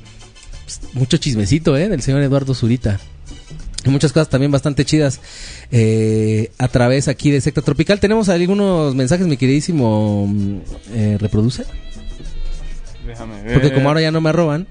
pues, 0.65 0.81
mucho 0.95 1.17
chismecito, 1.17 1.77
¿eh? 1.77 1.89
Del 1.89 2.03
señor 2.03 2.23
Eduardo 2.23 2.55
Zurita. 2.55 3.01
Y 3.85 3.91
muchas 3.91 4.13
cosas 4.13 4.29
también 4.29 4.51
bastante 4.51 4.85
chidas 4.85 5.21
eh, 5.71 6.51
a 6.59 6.69
través 6.69 7.09
aquí 7.09 7.31
de 7.31 7.41
Secta 7.41 7.63
Tropical. 7.63 8.01
Tenemos 8.01 8.29
algunos 8.29 8.95
mensajes, 8.95 9.27
mi 9.27 9.37
queridísimo 9.37 10.27
mm, 10.27 10.57
eh, 10.93 11.17
reproduce. 11.21 11.65
Déjame 13.09 13.43
ver. 13.43 13.55
Porque 13.55 13.73
como 13.73 13.89
ahora 13.89 14.03
ya 14.03 14.11
no 14.11 14.21
me 14.21 14.31
roban. 14.33 14.67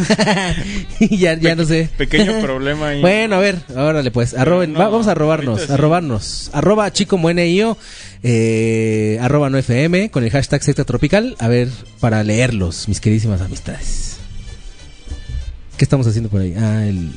ya, 1.10 1.36
no 1.54 1.64
sé. 1.64 1.88
Pequeño 1.96 2.40
problema 2.40 2.88
ahí. 2.88 3.00
Bueno, 3.00 3.36
a 3.36 3.38
ver, 3.38 3.60
órale 3.74 4.10
pues, 4.10 4.34
arroben, 4.34 4.72
no, 4.72 4.80
va- 4.80 4.88
vamos 4.88 5.06
a 5.06 5.14
robarnos, 5.14 5.70
a 5.70 5.76
robarnos. 5.76 6.50
Arroba 6.52 6.92
chico 6.92 7.16
mueneo, 7.16 7.78
eh, 8.22 9.18
arroba 9.20 9.50
no 9.50 9.58
FM 9.58 10.10
con 10.10 10.24
el 10.24 10.30
hashtag 10.30 10.62
secta 10.64 10.84
tropical, 10.84 11.36
a 11.38 11.46
ver, 11.48 11.68
para 12.00 12.24
leerlos, 12.24 12.88
mis 12.88 13.00
queridísimas 13.00 13.40
amistades. 13.40 14.16
¿Qué 15.76 15.84
estamos 15.84 16.06
haciendo 16.06 16.28
por 16.28 16.40
ahí? 16.40 16.54
Ah, 16.58 16.84
el... 16.86 17.10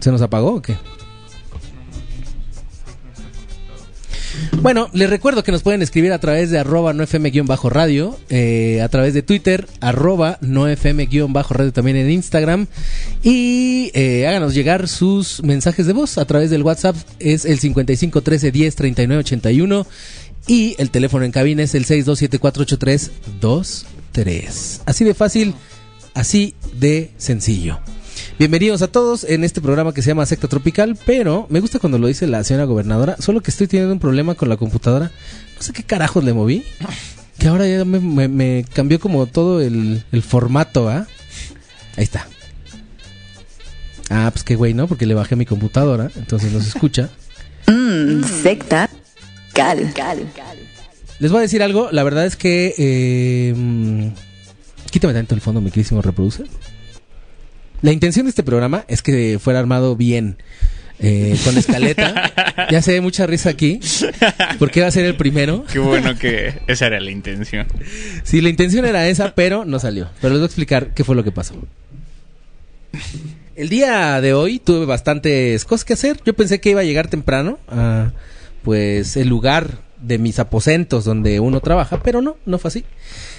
¿Se 0.00 0.10
nos 0.12 0.20
apagó 0.22 0.56
o 0.56 0.62
qué? 0.62 0.76
Bueno, 4.62 4.88
les 4.92 5.08
recuerdo 5.08 5.44
que 5.44 5.52
nos 5.52 5.62
pueden 5.62 5.82
escribir 5.82 6.12
a 6.12 6.18
través 6.18 6.50
de 6.50 6.58
arroba 6.58 6.92
no 6.92 7.04
fm-radio, 7.04 8.18
eh, 8.28 8.80
a 8.82 8.88
través 8.88 9.14
de 9.14 9.22
Twitter, 9.22 9.66
arroba 9.80 10.38
no 10.40 10.66
fm-radio 10.68 11.72
también 11.72 11.96
en 11.96 12.10
Instagram. 12.10 12.66
Y 13.22 13.90
eh, 13.94 14.26
háganos 14.26 14.54
llegar 14.54 14.88
sus 14.88 15.42
mensajes 15.42 15.86
de 15.86 15.92
voz 15.92 16.18
a 16.18 16.24
través 16.24 16.50
del 16.50 16.62
WhatsApp, 16.62 16.96
es 17.18 17.44
el 17.44 17.58
55 17.58 18.22
13 18.22 18.50
10 18.50 18.76
39 18.76 19.20
81. 19.20 19.86
Y 20.48 20.76
el 20.78 20.90
teléfono 20.90 21.24
en 21.24 21.32
cabina 21.32 21.64
es 21.64 21.74
el 21.74 21.86
62748323. 21.86 24.80
Así 24.86 25.04
de 25.04 25.14
fácil, 25.14 25.54
así 26.14 26.54
de 26.78 27.10
sencillo. 27.18 27.80
Bienvenidos 28.38 28.82
a 28.82 28.88
todos 28.88 29.24
en 29.24 29.44
este 29.44 29.62
programa 29.62 29.94
que 29.94 30.02
se 30.02 30.08
llama 30.08 30.26
Secta 30.26 30.46
Tropical, 30.46 30.98
pero 31.06 31.46
me 31.48 31.60
gusta 31.60 31.78
cuando 31.78 31.98
lo 31.98 32.06
dice 32.06 32.26
la 32.26 32.44
señora 32.44 32.64
gobernadora, 32.66 33.16
solo 33.18 33.40
que 33.40 33.50
estoy 33.50 33.66
teniendo 33.66 33.94
un 33.94 33.98
problema 33.98 34.34
con 34.34 34.50
la 34.50 34.58
computadora. 34.58 35.10
No 35.56 35.62
sé 35.62 35.72
qué 35.72 35.82
carajos 35.82 36.22
le 36.22 36.34
moví, 36.34 36.62
que 37.38 37.48
ahora 37.48 37.66
ya 37.66 37.84
me, 37.86 37.98
me- 37.98 38.28
me 38.28 38.66
cambió 38.74 39.00
como 39.00 39.24
todo 39.26 39.62
el, 39.62 40.04
el 40.12 40.22
formato, 40.22 40.88
¿ah? 40.90 41.06
Ahí 41.96 42.04
está. 42.04 42.28
Ah, 44.10 44.28
pues 44.32 44.44
qué 44.44 44.54
güey, 44.54 44.74
¿no? 44.74 44.86
Porque 44.86 45.06
le 45.06 45.14
bajé 45.14 45.34
mi 45.34 45.46
computadora, 45.46 46.10
entonces 46.16 46.52
no 46.52 46.60
se 46.60 46.68
escucha. 46.68 47.08
Mmm, 47.68 48.22
secta. 48.42 48.90
Cal. 49.54 49.92
Cal. 49.94 50.18
Les 51.20 51.30
voy 51.30 51.38
a 51.38 51.42
decir 51.42 51.62
algo, 51.62 51.88
la 51.90 52.02
verdad 52.02 52.26
es 52.26 52.36
que... 52.36 52.74
Eh, 52.76 53.54
mm, 53.56 54.08
quítame 54.90 55.14
tanto 55.14 55.34
el 55.34 55.40
fondo, 55.40 55.62
mi 55.62 55.70
queridísimo 55.70 56.02
reproducer. 56.02 56.46
La 57.86 57.92
intención 57.92 58.26
de 58.26 58.30
este 58.30 58.42
programa 58.42 58.84
es 58.88 59.00
que 59.00 59.38
fuera 59.40 59.60
armado 59.60 59.94
bien, 59.94 60.38
eh, 60.98 61.38
con 61.44 61.56
escaleta. 61.56 62.66
ya 62.72 62.82
se 62.82 62.90
ve 62.90 63.00
mucha 63.00 63.28
risa 63.28 63.48
aquí, 63.48 63.78
porque 64.58 64.80
va 64.80 64.88
a 64.88 64.90
ser 64.90 65.04
el 65.04 65.14
primero. 65.14 65.64
Qué 65.72 65.78
bueno 65.78 66.18
que 66.18 66.62
esa 66.66 66.88
era 66.88 66.98
la 66.98 67.12
intención. 67.12 67.68
Sí, 68.24 68.40
la 68.40 68.48
intención 68.48 68.86
era 68.86 69.06
esa, 69.06 69.36
pero 69.36 69.64
no 69.64 69.78
salió. 69.78 70.10
Pero 70.20 70.30
les 70.30 70.40
voy 70.40 70.46
a 70.46 70.46
explicar 70.46 70.94
qué 70.94 71.04
fue 71.04 71.14
lo 71.14 71.22
que 71.22 71.30
pasó. 71.30 71.54
El 73.54 73.68
día 73.68 74.20
de 74.20 74.34
hoy 74.34 74.58
tuve 74.58 74.84
bastantes 74.84 75.64
cosas 75.64 75.84
que 75.84 75.92
hacer. 75.92 76.20
Yo 76.24 76.34
pensé 76.34 76.60
que 76.60 76.70
iba 76.70 76.80
a 76.80 76.84
llegar 76.84 77.06
temprano 77.06 77.60
a 77.68 78.10
pues 78.64 79.16
el 79.16 79.28
lugar 79.28 79.78
de 80.02 80.18
mis 80.18 80.40
aposentos 80.40 81.04
donde 81.04 81.38
uno 81.38 81.60
trabaja, 81.60 82.02
pero 82.02 82.20
no, 82.20 82.36
no 82.46 82.58
fue 82.58 82.68
así. 82.68 82.84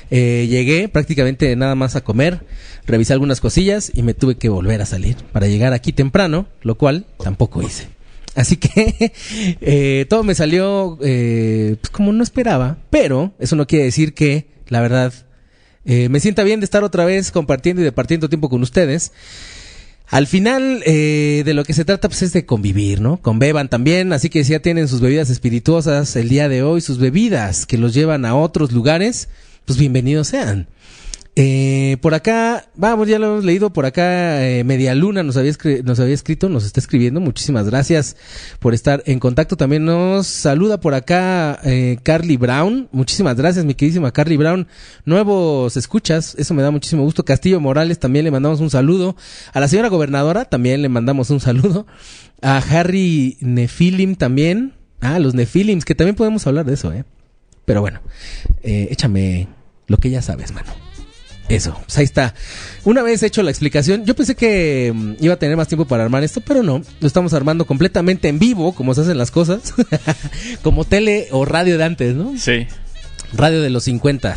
Eh, 0.10 0.48
llegué 0.50 0.88
prácticamente 0.88 1.56
nada 1.56 1.76
más 1.76 1.96
a 1.96 2.02
comer, 2.02 2.46
revisé 2.86 3.14
algunas 3.14 3.42
cosillas 3.42 3.92
y 3.94 4.04
me 4.04 4.14
tuve 4.14 4.36
que 4.36 4.50
volver 4.50 4.82
a 4.82 4.86
salir 4.86 5.18
para 5.32 5.48
llegar 5.48 5.74
aquí 5.74 5.92
temprano, 5.92 6.48
lo 6.62 6.76
cual 6.76 7.06
tampoco 7.18 7.62
hice. 7.62 7.88
Así 8.36 8.58
que 8.58 9.14
eh, 9.62 10.06
todo 10.10 10.24
me 10.24 10.36
salió 10.36 10.98
eh, 11.02 11.76
pues 11.82 11.90
como 11.90 12.14
no 12.14 12.24
esperaba, 12.24 12.78
pero 12.90 13.34
eso 13.40 13.56
no 13.56 13.68
quiere 13.68 13.86
decir 13.86 14.14
que, 14.14 14.48
la 14.68 14.80
verdad, 14.80 15.14
eh, 15.86 16.10
me 16.10 16.20
sienta 16.20 16.44
bien 16.44 16.60
de 16.60 16.66
estar 16.66 16.84
otra 16.84 17.06
vez 17.06 17.32
compartiendo 17.32 17.82
y 17.82 17.86
departiendo 17.86 18.30
tiempo 18.30 18.50
con 18.50 18.62
ustedes. 18.62 19.14
Al 20.10 20.28
final 20.28 20.84
eh, 20.86 21.44
de 21.46 21.54
lo 21.54 21.64
que 21.64 21.74
se 21.74 21.84
trata 21.84 22.08
pues 22.08 22.22
es 22.22 22.34
de 22.34 22.46
convivir, 22.46 23.02
¿no? 23.02 23.22
Conbeban 23.22 23.70
también, 23.70 24.14
así 24.14 24.30
que 24.30 24.44
si 24.44 24.52
ya 24.52 24.60
tienen 24.60 24.88
sus 24.88 25.02
bebidas 25.02 25.30
espirituosas 25.30 26.16
el 26.16 26.30
día 26.30 26.48
de 26.48 26.62
hoy, 26.62 26.82
sus 26.82 26.98
bebidas 26.98 27.66
que 27.66 27.78
los 27.78 27.94
llevan 27.94 28.26
a 28.26 28.36
otros 28.36 28.72
lugares, 28.72 29.30
pues 29.68 29.78
bienvenidos 29.78 30.30
sean. 30.30 30.70
Eh, 31.36 31.98
por 32.02 32.14
acá, 32.16 32.66
vamos, 32.74 33.08
ya 33.08 33.20
lo 33.20 33.28
hemos 33.28 33.44
leído, 33.44 33.72
por 33.72 33.86
acá 33.86 34.48
eh, 34.48 34.64
Media 34.64 34.96
Luna 34.96 35.24
nos 35.24 35.36
había, 35.36 35.54
nos 35.84 36.00
había 36.00 36.16
escrito, 36.16 36.48
nos 36.48 36.66
está 36.66 36.80
escribiendo, 36.80 37.20
muchísimas 37.20 37.70
gracias 37.70 38.16
por 38.60 38.74
estar 38.74 39.04
en 39.06 39.20
contacto. 39.20 39.58
También 39.58 39.84
nos 39.84 40.26
saluda 40.26 40.80
por 40.80 40.94
acá 40.94 41.60
eh, 41.66 42.00
Carly 42.02 42.38
Brown, 42.38 42.88
muchísimas 42.94 43.36
gracias 43.36 43.66
mi 43.66 43.76
queridísima 43.76 44.12
Carly 44.14 44.38
Brown. 44.38 44.68
Nuevos 45.04 45.76
escuchas, 45.76 46.34
eso 46.40 46.54
me 46.54 46.64
da 46.64 46.72
muchísimo 46.72 47.04
gusto. 47.04 47.26
Castillo 47.26 47.60
Morales 47.60 48.00
también 48.00 48.24
le 48.24 48.32
mandamos 48.32 48.62
un 48.62 48.70
saludo. 48.70 49.18
A 49.52 49.60
la 49.60 49.68
señora 49.68 49.90
gobernadora 49.90 50.46
también 50.46 50.82
le 50.82 50.88
mandamos 50.88 51.30
un 51.30 51.42
saludo. 51.42 51.86
A 52.42 52.58
Harry 52.58 53.38
Nefilim 53.42 54.16
también. 54.16 54.74
Ah, 55.02 55.20
los 55.20 55.36
Nefilims, 55.36 55.84
que 55.84 55.94
también 55.94 56.16
podemos 56.16 56.48
hablar 56.48 56.66
de 56.66 56.74
eso, 56.74 56.94
¿eh? 56.94 57.04
Pero 57.68 57.82
bueno, 57.82 58.00
eh, 58.64 58.88
échame 58.92 59.50
lo 59.88 59.98
que 59.98 60.10
ya 60.10 60.22
sabes, 60.22 60.52
mano. 60.52 60.72
Eso, 61.50 61.78
pues 61.86 61.98
ahí 61.98 62.04
está. 62.04 62.34
Una 62.84 63.02
vez 63.04 63.24
hecho 63.24 63.42
la 63.42 63.52
explicación, 63.52 64.04
yo 64.06 64.16
pensé 64.16 64.36
que 64.36 64.92
mm, 64.94 65.14
iba 65.22 65.36
a 65.36 65.40
tener 65.40 65.56
más 65.56 65.70
tiempo 65.70 65.86
para 65.86 66.04
armar 66.04 66.24
esto, 66.24 66.42
pero 66.42 66.62
no. 66.62 66.82
Lo 67.00 67.08
estamos 67.08 67.34
armando 67.34 67.66
completamente 67.66 68.28
en 68.28 68.38
vivo, 68.38 68.76
como 68.76 68.94
se 68.94 69.02
hacen 69.02 69.18
las 69.18 69.32
cosas. 69.32 69.74
como 70.62 70.84
tele 70.84 71.28
o 71.32 71.46
radio 71.46 71.78
de 71.78 71.84
antes, 71.86 72.16
¿no? 72.16 72.38
Sí. 72.38 72.68
Radio 73.34 73.62
de 73.62 73.70
los 73.70 73.84
50 73.86 74.36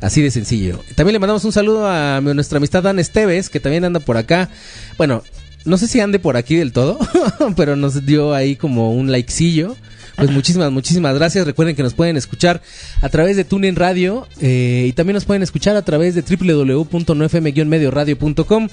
Así 0.00 0.22
de 0.22 0.30
sencillo. 0.30 0.82
También 0.94 1.12
le 1.12 1.18
mandamos 1.18 1.44
un 1.44 1.52
saludo 1.52 1.86
a 1.86 2.22
nuestra 2.22 2.56
amistad 2.56 2.82
Dan 2.82 2.98
Esteves, 2.98 3.50
que 3.50 3.60
también 3.60 3.84
anda 3.84 4.00
por 4.00 4.16
acá. 4.16 4.48
Bueno, 4.96 5.22
no 5.66 5.76
sé 5.76 5.88
si 5.88 6.00
ande 6.00 6.18
por 6.18 6.38
aquí 6.38 6.56
del 6.56 6.72
todo, 6.72 6.98
pero 7.56 7.76
nos 7.76 8.06
dio 8.06 8.32
ahí 8.32 8.56
como 8.56 8.94
un 8.94 9.12
likecillo. 9.12 9.76
Pues 10.20 10.30
muchísimas, 10.32 10.70
muchísimas 10.70 11.14
gracias. 11.14 11.46
Recuerden 11.46 11.74
que 11.74 11.82
nos 11.82 11.94
pueden 11.94 12.18
escuchar 12.18 12.60
a 13.00 13.08
través 13.08 13.38
de 13.38 13.44
TuneIn 13.44 13.74
Radio 13.74 14.28
eh, 14.38 14.84
y 14.86 14.92
también 14.92 15.14
nos 15.14 15.24
pueden 15.24 15.42
escuchar 15.42 15.76
a 15.76 15.82
través 15.82 16.14
de 16.14 16.20
www.nofm-medioradio.com. 16.20 18.68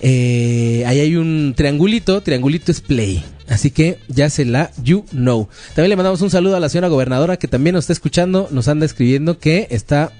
Eh, 0.00 0.82
ahí 0.86 1.00
hay 1.00 1.16
un 1.16 1.52
triangulito, 1.54 2.22
triangulito 2.22 2.72
es 2.72 2.80
play. 2.80 3.22
Así 3.48 3.70
que 3.70 3.98
ya 4.08 4.30
se 4.30 4.46
la 4.46 4.70
you 4.82 5.04
know. 5.10 5.46
También 5.74 5.90
le 5.90 5.96
mandamos 5.96 6.22
un 6.22 6.30
saludo 6.30 6.56
a 6.56 6.60
la 6.60 6.70
señora 6.70 6.88
gobernadora 6.88 7.36
que 7.36 7.48
también 7.48 7.74
nos 7.74 7.82
está 7.82 7.92
escuchando, 7.92 8.48
nos 8.50 8.66
anda 8.66 8.86
escribiendo 8.86 9.38
que 9.38 9.66
está 9.68 10.10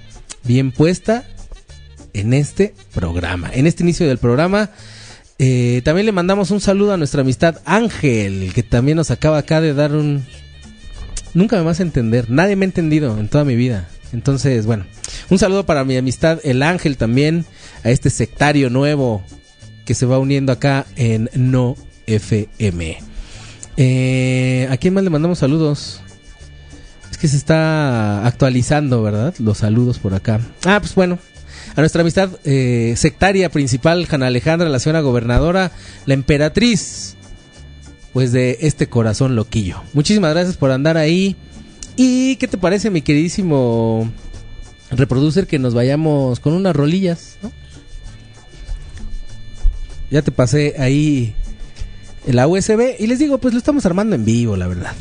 bien 0.44 0.70
puesta 0.70 1.24
en 2.12 2.34
este 2.34 2.74
programa, 2.92 3.50
en 3.54 3.66
este 3.66 3.84
inicio 3.84 4.06
del 4.06 4.18
programa. 4.18 4.68
Eh, 5.44 5.82
también 5.82 6.06
le 6.06 6.12
mandamos 6.12 6.52
un 6.52 6.60
saludo 6.60 6.92
a 6.92 6.96
nuestra 6.96 7.22
amistad 7.22 7.56
Ángel, 7.64 8.52
que 8.54 8.62
también 8.62 8.96
nos 8.96 9.10
acaba 9.10 9.38
acá 9.38 9.60
de 9.60 9.74
dar 9.74 9.92
un... 9.92 10.24
Nunca 11.34 11.56
me 11.56 11.62
vas 11.64 11.80
a 11.80 11.82
entender, 11.82 12.30
nadie 12.30 12.54
me 12.54 12.64
ha 12.64 12.68
entendido 12.68 13.18
en 13.18 13.26
toda 13.26 13.44
mi 13.44 13.56
vida. 13.56 13.88
Entonces, 14.12 14.66
bueno, 14.66 14.84
un 15.30 15.40
saludo 15.40 15.66
para 15.66 15.82
mi 15.82 15.96
amistad 15.96 16.38
El 16.44 16.62
Ángel 16.62 16.96
también, 16.96 17.44
a 17.82 17.90
este 17.90 18.08
sectario 18.08 18.70
nuevo 18.70 19.24
que 19.84 19.94
se 19.94 20.06
va 20.06 20.20
uniendo 20.20 20.52
acá 20.52 20.86
en 20.94 21.28
No 21.34 21.74
FM. 22.06 22.98
Eh, 23.78 24.68
¿A 24.70 24.76
quién 24.76 24.94
más 24.94 25.02
le 25.02 25.10
mandamos 25.10 25.40
saludos? 25.40 26.02
que 27.20 27.28
se 27.28 27.36
está 27.36 28.26
actualizando, 28.26 29.00
¿verdad? 29.00 29.32
Los 29.38 29.58
saludos 29.58 30.00
por 30.00 30.12
acá. 30.12 30.40
Ah, 30.64 30.78
pues 30.80 30.94
bueno. 30.96 31.20
A 31.74 31.80
nuestra 31.80 32.02
amistad 32.02 32.30
eh, 32.44 32.94
sectaria 32.96 33.50
principal, 33.50 34.06
Jana 34.06 34.26
Alejandra, 34.26 34.68
la 34.68 34.78
señora 34.78 35.00
gobernadora, 35.00 35.72
la 36.04 36.14
emperatriz, 36.14 37.16
pues 38.12 38.32
de 38.32 38.58
este 38.60 38.88
corazón 38.88 39.36
loquillo. 39.36 39.82
Muchísimas 39.94 40.34
gracias 40.34 40.56
por 40.56 40.70
andar 40.70 40.98
ahí. 40.98 41.36
¿Y 41.96 42.36
qué 42.36 42.46
te 42.46 42.58
parece, 42.58 42.90
mi 42.90 43.00
queridísimo 43.00 44.10
reproducer, 44.90 45.46
que 45.46 45.58
nos 45.58 45.72
vayamos 45.72 46.40
con 46.40 46.52
unas 46.52 46.76
rolillas? 46.76 47.38
¿no? 47.42 47.52
Ya 50.10 50.20
te 50.20 50.30
pasé 50.30 50.74
ahí 50.78 51.34
la 52.26 52.46
USB 52.46 52.96
y 52.98 53.06
les 53.06 53.18
digo, 53.18 53.38
pues 53.38 53.54
lo 53.54 53.58
estamos 53.58 53.86
armando 53.86 54.14
en 54.14 54.26
vivo, 54.26 54.56
la 54.56 54.68
verdad. 54.68 54.92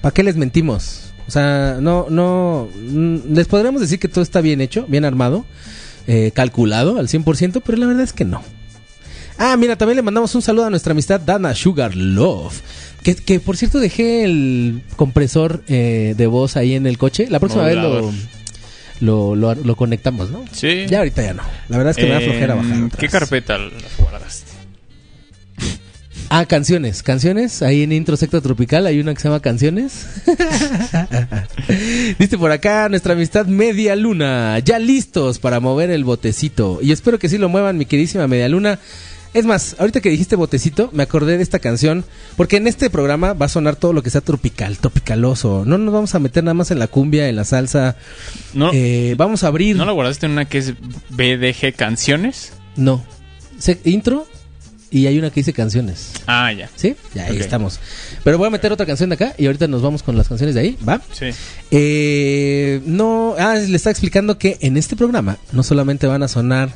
¿Para 0.00 0.12
qué 0.12 0.24
les 0.24 0.36
mentimos? 0.36 1.12
O 1.28 1.30
sea, 1.30 1.78
no, 1.80 2.06
no, 2.10 2.68
mm, 2.74 3.32
les 3.32 3.46
podríamos 3.46 3.80
decir 3.80 4.00
que 4.00 4.08
todo 4.08 4.22
está 4.22 4.40
bien 4.40 4.60
hecho, 4.60 4.84
bien 4.88 5.04
armado, 5.04 5.46
eh, 6.06 6.30
calculado 6.34 6.98
al 6.98 7.08
100%, 7.08 7.62
pero 7.64 7.78
la 7.78 7.86
verdad 7.86 8.02
es 8.02 8.12
que 8.12 8.24
no. 8.24 8.42
Ah, 9.38 9.56
mira, 9.56 9.76
también 9.76 9.96
le 9.96 10.02
mandamos 10.02 10.34
un 10.34 10.42
saludo 10.42 10.66
a 10.66 10.70
nuestra 10.70 10.92
amistad 10.92 11.20
Dana 11.20 11.54
Sugar 11.54 11.96
Love. 11.96 12.60
Que, 13.02 13.16
que 13.16 13.40
por 13.40 13.56
cierto 13.56 13.80
dejé 13.80 14.24
el 14.24 14.82
compresor 14.96 15.64
eh, 15.66 16.14
de 16.16 16.26
voz 16.28 16.56
ahí 16.56 16.74
en 16.74 16.86
el 16.86 16.98
coche. 16.98 17.26
La 17.28 17.40
próxima 17.40 17.64
vez 17.64 17.76
lo, 17.76 18.12
lo, 19.00 19.34
lo, 19.34 19.54
lo 19.56 19.76
conectamos, 19.76 20.30
¿no? 20.30 20.44
Sí. 20.52 20.86
Ya 20.88 20.98
ahorita 20.98 21.22
ya 21.22 21.34
no. 21.34 21.42
La 21.68 21.78
verdad 21.78 21.90
es 21.90 21.96
que 21.96 22.04
me 22.04 22.10
da 22.10 22.20
flojera 22.20 22.54
bajar. 22.54 22.72
¿En 22.72 22.84
atrás. 22.84 23.00
¿Qué 23.00 23.08
carpeta 23.08 23.58
las 23.58 23.72
guardaste? 23.98 24.51
Ah, 26.28 26.46
canciones, 26.46 27.02
canciones. 27.02 27.62
Ahí 27.62 27.82
en 27.82 27.92
Intro 27.92 28.16
Secta 28.16 28.40
Tropical 28.40 28.86
hay 28.86 29.00
una 29.00 29.12
que 29.14 29.20
se 29.20 29.28
llama 29.28 29.40
Canciones. 29.40 30.06
Dice 32.18 32.38
por 32.38 32.50
acá 32.52 32.88
nuestra 32.88 33.12
amistad 33.12 33.46
Media 33.46 33.96
Luna. 33.96 34.58
Ya 34.60 34.78
listos 34.78 35.38
para 35.38 35.60
mover 35.60 35.90
el 35.90 36.04
botecito. 36.04 36.78
Y 36.82 36.92
espero 36.92 37.18
que 37.18 37.28
sí 37.28 37.38
lo 37.38 37.48
muevan, 37.48 37.76
mi 37.76 37.84
queridísima 37.84 38.26
Media 38.28 38.48
Luna. 38.48 38.78
Es 39.34 39.46
más, 39.46 39.76
ahorita 39.78 40.00
que 40.02 40.10
dijiste 40.10 40.36
botecito, 40.36 40.90
me 40.92 41.02
acordé 41.02 41.36
de 41.36 41.42
esta 41.42 41.58
canción. 41.58 42.04
Porque 42.36 42.56
en 42.56 42.66
este 42.66 42.88
programa 42.90 43.34
va 43.34 43.46
a 43.46 43.50
sonar 43.50 43.76
todo 43.76 43.92
lo 43.92 44.02
que 44.02 44.10
sea 44.10 44.20
tropical, 44.20 44.78
tropicaloso. 44.78 45.64
No 45.66 45.76
nos 45.78 45.92
vamos 45.92 46.14
a 46.14 46.18
meter 46.18 46.44
nada 46.44 46.54
más 46.54 46.70
en 46.70 46.78
la 46.78 46.86
cumbia, 46.86 47.28
en 47.28 47.36
la 47.36 47.44
salsa. 47.44 47.96
¿No, 48.54 48.70
Eh, 48.72 49.14
vamos 49.18 49.44
a 49.44 49.48
abrir. 49.48 49.76
¿No 49.76 49.84
lo 49.84 49.94
guardaste 49.94 50.26
en 50.26 50.32
una 50.32 50.46
que 50.46 50.58
es 50.58 50.74
BDG 51.10 51.74
Canciones? 51.76 52.52
No. 52.76 53.04
Intro 53.84 54.26
y 54.92 55.06
hay 55.06 55.18
una 55.18 55.30
que 55.30 55.40
dice 55.40 55.52
canciones. 55.54 56.12
Ah, 56.26 56.52
ya. 56.52 56.68
¿Sí? 56.76 56.94
Ya 57.14 57.24
ahí 57.24 57.38
estamos. 57.38 57.80
Pero 58.22 58.36
voy 58.36 58.46
a 58.46 58.50
meter 58.50 58.70
otra 58.72 58.84
canción 58.84 59.08
de 59.08 59.14
acá 59.14 59.34
y 59.38 59.46
ahorita 59.46 59.66
nos 59.66 59.80
vamos 59.80 60.02
con 60.02 60.16
las 60.18 60.28
canciones 60.28 60.54
de 60.54 60.60
ahí, 60.60 60.78
¿va? 60.86 61.00
Sí. 61.12 61.30
Eh, 61.70 62.82
no, 62.84 63.34
ah, 63.38 63.54
le 63.54 63.74
está 63.74 63.90
explicando 63.90 64.36
que 64.38 64.58
en 64.60 64.76
este 64.76 64.94
programa 64.94 65.38
no 65.52 65.62
solamente 65.62 66.06
van 66.06 66.22
a 66.22 66.28
sonar 66.28 66.74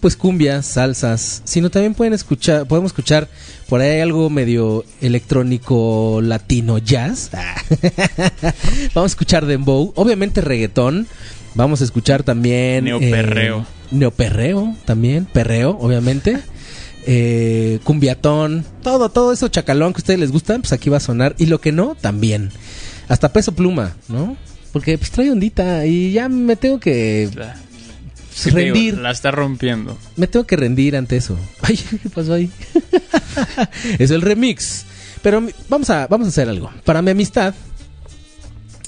pues 0.00 0.16
cumbias, 0.16 0.66
salsas, 0.66 1.42
sino 1.44 1.70
también 1.70 1.94
pueden 1.94 2.12
escuchar, 2.12 2.66
podemos 2.66 2.90
escuchar 2.90 3.28
por 3.68 3.80
ahí 3.80 3.98
algo 3.98 4.30
medio 4.30 4.84
electrónico 5.00 6.20
latino 6.22 6.78
jazz. 6.78 7.30
Vamos 8.94 9.10
a 9.10 9.12
escuchar 9.12 9.46
dembow, 9.46 9.92
obviamente 9.96 10.40
reggaetón. 10.40 11.08
Vamos 11.54 11.80
a 11.80 11.84
escuchar 11.84 12.22
también 12.22 12.84
Neoperreo. 12.84 13.60
eh, 13.60 13.64
neoperreo 13.90 14.76
también, 14.84 15.24
perreo, 15.24 15.70
obviamente. 15.80 16.38
Eh, 17.08 17.78
cumbiatón, 17.84 18.64
todo, 18.82 19.08
todo 19.10 19.32
eso 19.32 19.46
chacalón 19.48 19.92
que 19.92 19.98
a 19.98 20.02
ustedes 20.02 20.18
les 20.20 20.32
gusta, 20.32 20.58
pues 20.58 20.72
aquí 20.72 20.90
va 20.90 20.96
a 20.96 21.00
sonar. 21.00 21.34
Y 21.38 21.46
lo 21.46 21.60
que 21.60 21.70
no, 21.72 21.94
también. 21.94 22.50
Hasta 23.08 23.32
peso 23.32 23.52
pluma, 23.52 23.94
¿no? 24.08 24.36
Porque 24.72 24.98
pues 24.98 25.10
trae 25.12 25.30
ondita 25.30 25.86
y 25.86 26.12
ya 26.12 26.28
me 26.28 26.56
tengo 26.56 26.80
que 26.80 27.30
La, 27.34 27.56
rendir. 28.52 28.72
digo, 28.94 28.96
la 29.00 29.10
está 29.12 29.30
rompiendo. 29.30 29.96
Me 30.16 30.26
tengo 30.26 30.46
que 30.46 30.56
rendir 30.56 30.96
ante 30.96 31.16
eso. 31.16 31.38
Ay, 31.62 31.76
¿qué 32.02 32.10
pasó 32.10 32.34
ahí? 32.34 32.50
es 33.98 34.10
el 34.10 34.22
remix. 34.22 34.84
Pero 35.22 35.46
vamos 35.68 35.88
a, 35.90 36.06
vamos 36.08 36.26
a 36.26 36.30
hacer 36.30 36.48
algo. 36.48 36.70
Para 36.84 37.00
mi 37.02 37.12
amistad. 37.12 37.54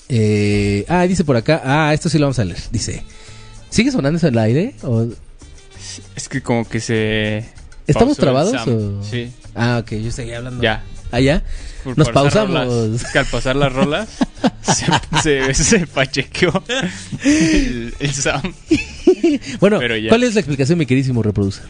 eh, 0.08 0.84
ah, 0.88 1.06
dice 1.06 1.24
por 1.24 1.36
acá. 1.36 1.62
Ah, 1.64 1.94
esto 1.94 2.08
sí 2.08 2.18
lo 2.18 2.26
vamos 2.26 2.38
a 2.40 2.44
leer. 2.44 2.58
Dice. 2.72 3.04
¿Sigue 3.70 3.92
sonando 3.92 4.16
eso 4.18 4.26
en 4.28 4.34
el 4.34 4.38
aire? 4.40 4.74
¿O 4.82 5.06
Es 6.16 6.28
que 6.28 6.42
como 6.42 6.66
que 6.68 6.80
se... 6.80 7.44
¿Estamos 7.88 8.16
trabados 8.16 8.54
o- 8.68 9.02
Sí, 9.02 9.32
Ah, 9.54 9.80
ok, 9.82 9.92
yo 9.94 10.12
seguía 10.12 10.38
hablando. 10.38 10.62
ya. 10.62 10.84
¿Ah? 11.10 11.42
Por 11.84 11.96
Nos 11.96 12.10
pausamos. 12.10 12.66
rolas. 12.66 13.04
Que 13.12 13.18
al 13.18 13.26
pasar 13.26 13.56
las 13.56 13.72
rolas 13.72 14.08
se, 15.22 15.54
se, 15.54 15.54
se 15.54 15.86
pachequeó 15.86 16.62
el, 17.24 17.94
el 17.98 18.14
sound. 18.14 18.54
Bueno, 19.60 19.78
Pero 19.78 19.96
ya. 19.96 20.08
¿cuál 20.10 20.22
es 20.22 20.34
la 20.34 20.40
explicación, 20.40 20.78
mi 20.78 20.86
queridísimo 20.86 21.22
reproducer? 21.22 21.64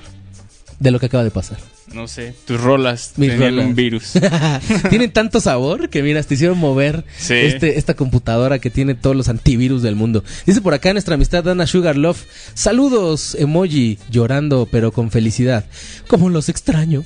De 0.78 0.90
lo 0.92 1.00
que 1.00 1.06
acaba 1.06 1.24
de 1.24 1.30
pasar. 1.32 1.58
No 1.92 2.06
sé, 2.06 2.34
tus 2.46 2.60
rolas 2.60 3.14
Mis 3.16 3.30
tenían 3.30 3.50
rolas. 3.52 3.66
un 3.66 3.74
virus. 3.74 4.12
Tienen 4.90 5.10
tanto 5.10 5.40
sabor 5.40 5.88
que, 5.88 6.02
mira, 6.02 6.22
te 6.22 6.34
hicieron 6.34 6.58
mover 6.58 7.04
Sí. 7.18 7.32
este, 7.34 7.78
esta 7.78 7.94
computadora 7.94 8.58
que 8.58 8.68
tiene 8.70 8.94
todos 8.94 9.16
los 9.16 9.28
antivirus 9.28 9.82
del 9.82 9.96
mundo. 9.96 10.22
Dice 10.46 10.60
por 10.60 10.74
acá 10.74 10.92
nuestra 10.92 11.14
amistad 11.14 11.48
Ana 11.48 11.66
Sugar 11.66 11.96
Love. 11.96 12.22
Saludos, 12.54 13.34
emoji, 13.38 13.98
llorando, 14.10 14.68
pero 14.70 14.92
con 14.92 15.10
felicidad. 15.10 15.64
Como 16.06 16.28
los 16.28 16.48
extraño. 16.48 17.04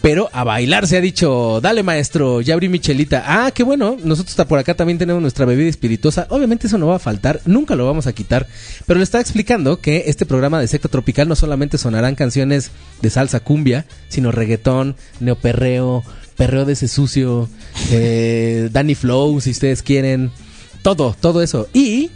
Pero 0.00 0.30
a 0.32 0.44
bailar 0.44 0.86
se 0.86 0.96
ha 0.96 1.00
dicho, 1.00 1.60
dale 1.60 1.82
maestro, 1.82 2.40
ya 2.40 2.54
abrí 2.54 2.68
mi 2.68 2.78
chelita. 2.78 3.24
Ah, 3.26 3.50
qué 3.50 3.64
bueno, 3.64 3.96
nosotros 4.02 4.30
está 4.30 4.46
por 4.46 4.58
acá 4.58 4.74
también 4.74 4.98
tenemos 4.98 5.20
nuestra 5.20 5.44
bebida 5.44 5.68
espirituosa. 5.68 6.26
Obviamente 6.30 6.68
eso 6.68 6.78
no 6.78 6.86
va 6.86 6.96
a 6.96 7.00
faltar, 7.00 7.40
nunca 7.46 7.74
lo 7.74 7.84
vamos 7.84 8.06
a 8.06 8.12
quitar. 8.12 8.46
Pero 8.86 8.98
le 8.98 9.04
estaba 9.04 9.22
explicando 9.22 9.80
que 9.80 10.04
este 10.06 10.24
programa 10.24 10.60
de 10.60 10.68
secta 10.68 10.88
tropical 10.88 11.28
no 11.28 11.34
solamente 11.34 11.78
sonarán 11.78 12.14
canciones 12.14 12.70
de 13.02 13.10
salsa 13.10 13.40
cumbia, 13.40 13.86
sino 14.08 14.30
reggaetón, 14.30 14.94
neoperreo, 15.18 16.04
perreo 16.36 16.64
de 16.64 16.74
ese 16.74 16.86
sucio, 16.86 17.48
eh, 17.90 18.68
Danny 18.72 18.94
Flow, 18.94 19.40
si 19.40 19.50
ustedes 19.50 19.82
quieren. 19.82 20.30
Todo, 20.82 21.16
todo 21.20 21.42
eso. 21.42 21.68
Y 21.74 22.10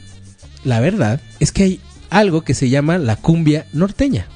la 0.62 0.78
verdad 0.78 1.20
es 1.40 1.50
que 1.50 1.64
hay 1.64 1.80
algo 2.10 2.42
que 2.42 2.54
se 2.54 2.68
llama 2.68 2.98
la 2.98 3.16
cumbia 3.16 3.66
norteña. 3.72 4.28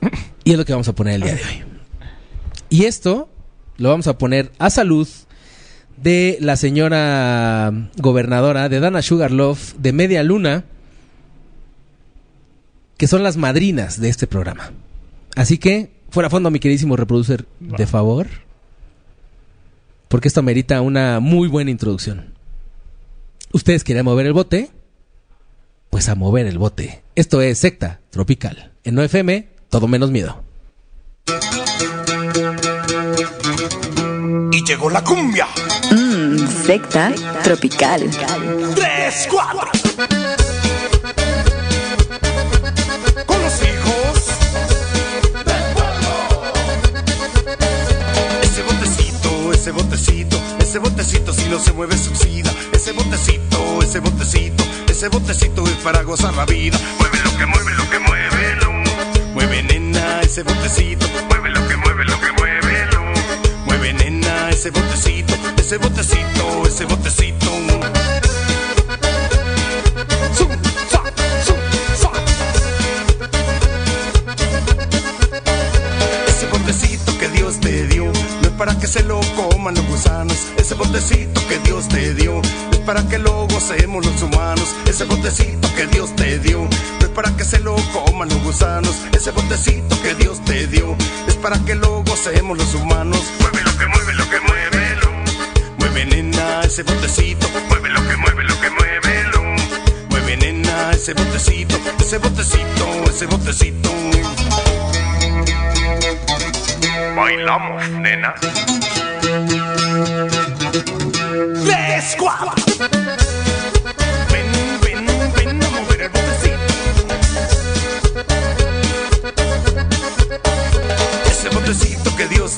Y 0.44 0.52
es 0.52 0.58
lo 0.58 0.64
que 0.64 0.72
vamos 0.72 0.88
a 0.88 0.94
poner 0.94 1.14
el 1.14 1.22
día 1.22 1.34
de 1.34 1.42
hoy. 1.42 1.64
Y 2.70 2.84
esto 2.84 3.28
lo 3.76 3.90
vamos 3.90 4.06
a 4.06 4.18
poner 4.18 4.52
a 4.58 4.70
salud 4.70 5.06
de 5.96 6.38
la 6.40 6.56
señora 6.56 7.90
gobernadora 7.98 8.68
de 8.68 8.80
Dana 8.80 9.02
Sugarloaf 9.02 9.74
de 9.74 9.92
Media 9.92 10.22
Luna, 10.22 10.64
que 12.96 13.06
son 13.06 13.22
las 13.22 13.36
madrinas 13.36 14.00
de 14.00 14.08
este 14.08 14.26
programa. 14.26 14.72
Así 15.36 15.58
que, 15.58 15.90
fuera 16.10 16.28
a 16.28 16.30
fondo, 16.30 16.50
mi 16.50 16.58
queridísimo 16.58 16.96
reproducer, 16.96 17.46
de 17.60 17.86
favor, 17.86 18.28
porque 20.08 20.28
esto 20.28 20.42
merita 20.42 20.80
una 20.80 21.20
muy 21.20 21.48
buena 21.48 21.70
introducción. 21.70 22.34
¿Ustedes 23.52 23.84
quieren 23.84 24.04
mover 24.04 24.26
el 24.26 24.32
bote? 24.32 24.70
Pues 25.90 26.08
a 26.08 26.14
mover 26.14 26.46
el 26.46 26.58
bote. 26.58 27.02
Esto 27.14 27.42
es 27.42 27.58
Secta 27.58 28.00
Tropical. 28.10 28.72
En 28.84 28.98
OFM, 28.98 29.48
todo 29.70 29.86
menos 29.86 30.10
miedo. 30.10 30.42
Y 34.52 34.64
llegó 34.64 34.90
la 34.90 35.02
cumbia. 35.02 35.46
Mmm, 35.92 36.38
secta 36.66 37.12
tropical. 37.44 38.10
Tres, 38.74 39.28
cuatro. 39.30 39.70
Con 43.26 43.42
los 43.42 43.62
hijos 43.62 44.24
del 45.32 45.62
pueblo. 45.74 46.42
Ese 48.42 48.62
botecito, 48.62 49.52
ese 49.52 49.70
botecito, 49.70 50.40
ese 50.58 50.78
botecito 50.80 51.32
si 51.32 51.48
no 51.48 51.60
se 51.60 51.72
mueve 51.72 51.96
suicida. 51.96 52.52
Ese 52.72 52.90
botecito, 52.92 53.82
ese 53.82 54.00
botecito, 54.00 54.64
ese 54.88 55.08
botecito 55.08 55.64
es 55.64 55.76
para 55.76 56.02
gozar 56.02 56.34
la 56.34 56.44
vida. 56.44 56.78
Mueve 56.98 57.18
lo 57.22 57.38
que 57.38 57.46
mueve, 57.46 57.72
lo 57.74 57.88
que 57.88 57.98
mueve, 58.00 58.56
lo. 58.56 58.69
Mueve 59.32 59.62
nena, 59.62 60.20
ese 60.22 60.42
botecito. 60.42 61.06
Mueve 61.28 61.50
lo 61.50 61.68
que 61.68 61.76
mueve, 61.76 62.04
lo 62.04 62.20
que 62.20 62.32
mueve, 62.32 62.86
lo. 62.92 63.02
Mueve 63.64 63.92
nena, 63.92 64.50
ese 64.50 64.70
botecito, 64.70 65.34
ese 65.56 65.76
botecito, 65.78 66.66
ese 66.66 66.84
botecito. 66.84 67.46
Ese 76.28 76.46
botecito 76.46 77.18
que 77.18 77.28
Dios 77.28 77.60
te 77.60 77.86
dio 77.86 78.04
no 78.06 78.48
es 78.48 78.54
para 78.58 78.78
que 78.78 78.86
se 78.86 79.02
lo 79.04 79.20
coman 79.36 79.74
los 79.74 79.86
gusanos. 79.86 80.36
Ese 80.56 80.74
botecito 80.74 81.40
que 81.48 81.58
Dios 81.60 81.88
te 81.88 82.14
dio 82.14 82.34
no 82.34 82.72
es 82.72 82.78
para 82.78 83.06
que 83.08 83.18
lo 83.18 83.46
gocemos 83.46 84.04
los 84.04 84.22
humanos. 84.22 84.74
Ese 84.86 85.04
botecito 85.04 85.72
que 85.76 85.86
Dios 85.86 86.14
te 86.16 86.38
dio 86.40 86.68
para 87.14 87.34
que 87.36 87.44
se 87.44 87.58
lo 87.60 87.76
coman 87.92 88.28
los 88.28 88.42
gusanos. 88.42 88.96
Ese 89.12 89.30
botecito 89.30 90.00
que 90.02 90.14
Dios 90.14 90.44
te 90.44 90.66
dio 90.66 90.96
es 91.26 91.36
para 91.36 91.58
que 91.64 91.74
lo 91.74 92.02
gocemos 92.04 92.58
los 92.58 92.74
humanos. 92.74 93.20
Mueve 93.40 93.62
lo 93.62 93.76
que 93.76 93.86
mueve, 93.86 94.14
lo 94.14 94.30
que 94.30 94.40
mueve, 94.40 94.96
lo. 94.96 95.10
Mueve 95.78 96.04
nena 96.06 96.62
ese 96.62 96.82
botecito, 96.82 97.46
mueve 97.68 97.88
lo 97.90 98.06
que 98.06 98.16
mueve, 98.16 98.44
lo 98.44 98.60
que 98.60 98.70
mueve, 98.70 99.24
lo. 99.32 99.42
Mueve 100.10 100.36
nena 100.36 100.90
ese 100.92 101.14
botecito, 101.14 101.76
ese 101.98 102.18
botecito, 102.18 103.04
ese 103.08 103.26
botecito. 103.26 103.90
Bailamos, 107.16 107.88
nena. 107.90 108.34
Go. 112.18 113.69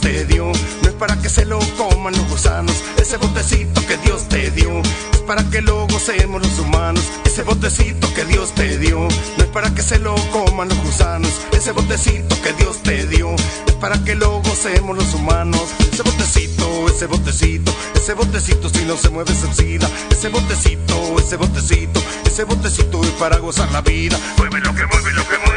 Te 0.02 0.26
dio 0.26 0.52
no 0.82 0.88
es 0.88 0.94
para 0.98 1.16
que 1.22 1.30
se 1.30 1.46
lo 1.46 1.58
coman 1.78 2.12
los 2.12 2.28
gusanos. 2.28 2.82
Ese 3.00 3.16
botecito 3.16 3.86
que 3.86 3.96
Dios 3.98 4.28
te 4.28 4.50
dio 4.50 4.82
es 5.12 5.20
para 5.20 5.48
que 5.48 5.62
lo 5.62 5.86
gocemos 5.86 6.42
los 6.42 6.58
humanos. 6.58 7.04
Ese 7.24 7.42
botecito 7.42 8.12
que 8.12 8.24
Dios 8.24 8.52
te 8.54 8.78
dio 8.78 8.98
no 8.98 9.44
es 9.44 9.50
para 9.50 9.72
que 9.74 9.82
se 9.82 9.98
lo 10.00 10.14
coman 10.30 10.68
los 10.68 10.78
gusanos. 10.82 11.30
Ese 11.52 11.70
botecito 11.72 12.36
que 12.42 12.52
Dios 12.54 12.82
te 12.82 13.06
dio 13.06 13.34
es 13.66 13.74
para 13.80 14.02
que 14.04 14.14
lo 14.16 14.42
gocemos 14.42 14.96
los 14.96 15.14
humanos. 15.14 15.62
Ese 15.92 16.02
botecito, 16.02 16.88
ese 16.88 17.06
botecito, 17.06 17.72
ese 17.94 18.14
botecito 18.14 18.68
si 18.68 18.84
no 18.84 18.96
se 18.96 19.08
mueve 19.08 19.34
se 19.34 19.46
oxida. 19.46 19.88
Ese 20.10 20.28
botecito, 20.28 21.18
ese 21.18 21.36
botecito, 21.36 22.02
ese 22.26 22.44
botecito 22.44 23.02
es 23.04 23.10
para 23.10 23.38
gozar 23.38 23.70
la 23.70 23.80
vida. 23.82 24.18
Mueve 24.36 24.60
lo 24.60 24.74
que 24.74 24.84
mueve, 24.86 25.12
lo 25.12 25.28
que 25.28 25.38
mueve. 25.46 25.52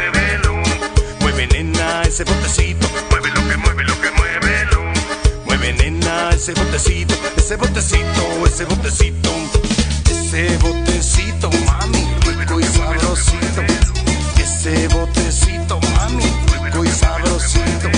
Mueve 1.22 1.48
nena 1.48 2.04
ese 2.04 2.24
botecito, 2.24 2.88
mueve 3.10 3.30
lo 3.30 3.48
que 3.50 3.58
mueve. 3.58 3.85
Ese 6.16 6.54
botecito, 6.54 7.16
ese 7.38 7.56
botecito, 7.56 8.46
ese 8.46 8.66
botecito. 8.66 9.30
Ese 10.10 10.58
botecito, 10.58 11.50
mami, 11.66 12.08
rico 12.40 12.60
y 12.60 12.64
sabrosito. 12.64 13.62
Ese 14.38 14.88
botecito, 14.90 15.80
mami, 15.94 16.24
rico 16.64 16.84
y 16.84 16.88
sabrosito. 16.90 17.90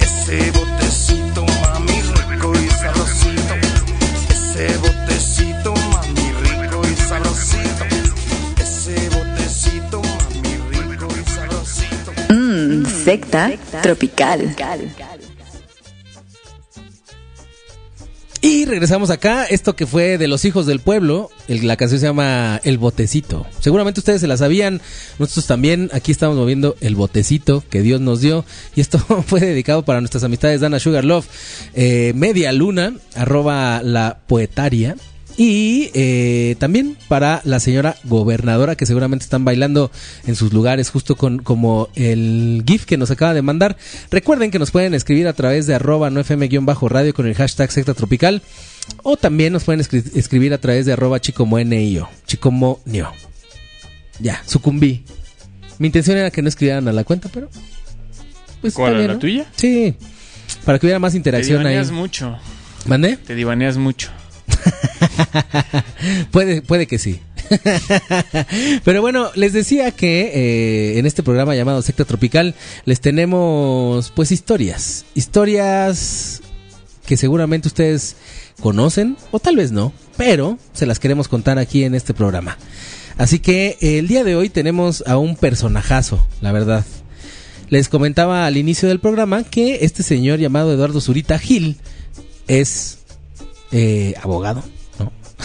Ese 0.00 0.50
botecito, 0.52 1.44
mami, 1.62 2.02
rico 2.30 2.52
y 2.54 2.68
sabrosito. 2.70 3.54
Ese 4.30 4.76
botecito, 4.78 5.74
mami, 5.92 6.32
rico 6.42 6.82
y 6.88 6.96
sabrosito. 6.96 7.84
Ese 8.62 9.08
botecito, 9.10 10.02
mami, 10.02 10.88
rico 10.88 11.08
y 11.08 11.30
sabrosito. 11.30 12.12
Mmm, 12.30 12.86
secta 13.04 13.52
tropical. 13.82 14.54
Y 18.46 18.66
regresamos 18.66 19.08
acá, 19.08 19.46
esto 19.46 19.74
que 19.74 19.86
fue 19.86 20.18
de 20.18 20.28
los 20.28 20.44
hijos 20.44 20.66
del 20.66 20.78
pueblo, 20.78 21.30
el- 21.48 21.66
la 21.66 21.78
canción 21.78 21.98
se 21.98 22.04
llama 22.04 22.60
El 22.62 22.76
Botecito. 22.76 23.46
Seguramente 23.58 24.00
ustedes 24.00 24.20
se 24.20 24.26
la 24.26 24.36
sabían, 24.36 24.82
nosotros 25.18 25.46
también, 25.46 25.88
aquí 25.94 26.12
estamos 26.12 26.36
moviendo 26.36 26.76
el 26.82 26.94
botecito 26.94 27.64
que 27.70 27.80
Dios 27.80 28.02
nos 28.02 28.20
dio. 28.20 28.44
Y 28.76 28.82
esto 28.82 28.98
fue 29.26 29.40
dedicado 29.40 29.86
para 29.86 30.00
nuestras 30.02 30.24
amistades 30.24 30.60
Dana 30.60 30.78
Sugar 30.78 31.06
Love, 31.06 31.26
eh, 31.72 32.12
Media 32.14 32.52
Luna, 32.52 32.92
arroba 33.14 33.80
la 33.82 34.18
poetaria. 34.26 34.94
Y 35.36 35.90
eh, 35.94 36.54
también 36.60 36.96
para 37.08 37.40
la 37.44 37.58
señora 37.58 37.96
gobernadora 38.04 38.76
que 38.76 38.86
seguramente 38.86 39.24
están 39.24 39.44
bailando 39.44 39.90
en 40.26 40.36
sus 40.36 40.52
lugares 40.52 40.90
justo 40.90 41.16
con 41.16 41.38
como 41.40 41.88
el 41.96 42.62
GIF 42.64 42.84
que 42.84 42.96
nos 42.96 43.10
acaba 43.10 43.34
de 43.34 43.42
mandar. 43.42 43.76
Recuerden 44.12 44.52
que 44.52 44.60
nos 44.60 44.70
pueden 44.70 44.94
escribir 44.94 45.26
a 45.26 45.32
través 45.32 45.66
de 45.66 45.74
arroba 45.74 46.08
no 46.10 46.20
fm-radio 46.20 47.12
con 47.14 47.26
el 47.26 47.34
hashtag 47.34 47.72
secta 47.72 47.94
tropical 47.94 48.42
o 49.02 49.16
también 49.16 49.52
nos 49.52 49.64
pueden 49.64 49.80
escri- 49.80 50.08
escribir 50.14 50.54
a 50.54 50.58
través 50.58 50.86
de 50.86 50.92
arroba 50.92 51.20
chicomonio. 51.20 52.08
Chicomonio. 52.26 53.10
Ya, 54.20 54.40
sucumbí. 54.46 55.02
Mi 55.80 55.88
intención 55.88 56.16
era 56.16 56.30
que 56.30 56.42
no 56.42 56.48
escribieran 56.48 56.86
a 56.86 56.92
la 56.92 57.02
cuenta, 57.02 57.28
pero... 57.32 57.50
Pues 58.60 58.74
¿Cuál, 58.74 58.92
está 58.92 58.96
a 58.96 58.98
bien, 59.00 59.08
la 59.08 59.14
¿no? 59.14 59.18
tuya? 59.18 59.46
Sí. 59.56 59.96
Para 60.64 60.78
que 60.78 60.86
hubiera 60.86 61.00
más 61.00 61.12
Te 61.12 61.16
interacción 61.16 61.58
ahí. 61.58 61.72
divaneas 61.72 61.90
mucho. 61.90 62.38
¿Mande? 62.86 63.16
Te 63.16 63.34
divaneas 63.34 63.76
mucho. 63.76 64.10
puede, 66.30 66.62
puede 66.62 66.86
que 66.86 66.98
sí. 66.98 67.20
Pero 68.84 69.00
bueno, 69.00 69.30
les 69.34 69.52
decía 69.52 69.90
que 69.90 70.30
eh, 70.34 70.98
en 70.98 71.06
este 71.06 71.22
programa 71.22 71.54
llamado 71.54 71.82
Secta 71.82 72.04
Tropical 72.04 72.54
les 72.84 73.00
tenemos 73.00 74.12
pues 74.14 74.32
historias. 74.32 75.04
Historias 75.14 76.42
que 77.06 77.16
seguramente 77.16 77.68
ustedes 77.68 78.16
conocen 78.60 79.16
o 79.30 79.40
tal 79.40 79.56
vez 79.56 79.72
no, 79.72 79.92
pero 80.16 80.58
se 80.72 80.86
las 80.86 80.98
queremos 80.98 81.28
contar 81.28 81.58
aquí 81.58 81.84
en 81.84 81.94
este 81.94 82.14
programa. 82.14 82.56
Así 83.16 83.38
que 83.38 83.76
el 83.80 84.08
día 84.08 84.24
de 84.24 84.36
hoy 84.36 84.48
tenemos 84.48 85.04
a 85.06 85.18
un 85.18 85.36
personajazo, 85.36 86.24
la 86.40 86.52
verdad. 86.52 86.84
Les 87.68 87.88
comentaba 87.88 88.46
al 88.46 88.56
inicio 88.56 88.88
del 88.88 89.00
programa 89.00 89.44
que 89.44 89.84
este 89.84 90.02
señor 90.02 90.38
llamado 90.38 90.72
Eduardo 90.72 91.00
Zurita 91.00 91.38
Gil 91.38 91.76
es 92.46 92.98
eh, 93.76 94.14
abogado, 94.22 94.62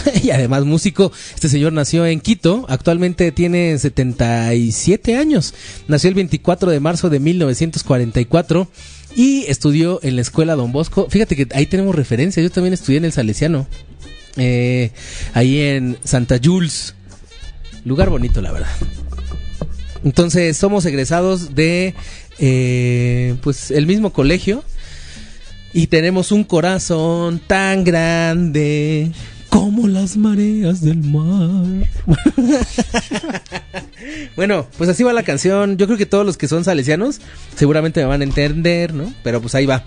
y 0.24 0.30
además 0.30 0.64
músico. 0.64 1.12
Este 1.34 1.50
señor 1.50 1.74
nació 1.74 2.06
en 2.06 2.20
Quito, 2.22 2.66
actualmente 2.70 3.32
tiene 3.32 3.78
77 3.78 5.16
años. 5.18 5.56
Nació 5.88 6.10
el 6.10 6.14
24 6.14 6.70
de 6.70 6.80
marzo 6.80 7.10
de 7.10 7.20
1944 7.20 8.68
y 9.16 9.46
estudió 9.48 10.00
en 10.04 10.16
la 10.16 10.22
escuela 10.22 10.56
Don 10.56 10.72
Bosco. 10.72 11.08
Fíjate 11.10 11.36
que 11.36 11.48
ahí 11.56 11.66
tenemos 11.66 11.96
referencia, 11.96 12.44
yo 12.44 12.52
también 12.52 12.74
estudié 12.74 13.00
en 13.00 13.06
el 13.06 13.12
Salesiano, 13.12 13.68
eh, 14.38 14.92
ahí 15.34 15.62
en 15.62 15.98
Santa 16.04 16.40
Jules. 16.44 16.94
Lugar 17.84 18.12
bonito, 18.12 18.44
la 18.44 18.52
verdad. 18.52 18.70
Entonces, 20.04 20.56
somos 20.56 20.86
egresados 20.86 21.56
de 21.56 21.96
eh, 22.38 23.36
pues 23.42 23.72
el 23.72 23.88
mismo 23.88 24.14
colegio 24.14 24.64
y 25.74 25.88
tenemos 25.88 26.32
un 26.32 26.44
corazón 26.44 27.40
tan 27.40 27.84
grande 27.84 29.12
como 29.50 29.88
las 29.88 30.18
mareas 30.18 30.82
del 30.82 31.04
mar. 31.04 31.88
bueno, 34.36 34.68
pues 34.78 34.90
así 34.90 35.04
va 35.04 35.14
la 35.14 35.24
canción. 35.24 35.78
Yo 35.78 35.88
creo 35.88 35.98
que 35.98 36.06
todos 36.06 36.26
los 36.26 36.38
que 36.38 36.48
son 36.48 36.64
salesianos 36.64 37.20
seguramente 37.56 38.02
me 38.02 38.08
van 38.08 38.22
a 38.22 38.26
entender, 38.26 38.94
¿no? 38.94 39.14
Pero 39.24 39.42
pues 39.42 39.56
ahí 39.56 39.66
va. 39.66 39.84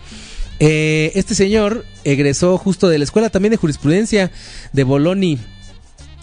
Eh, 0.61 1.13
este 1.15 1.35
señor 1.35 1.85
egresó 2.05 2.59
justo 2.59 2.89
de 2.89 2.99
la 2.99 3.05
escuela 3.05 3.31
también 3.31 3.51
de 3.51 3.57
jurisprudencia 3.57 4.31
de 4.73 4.85
Bologna. 4.85 5.39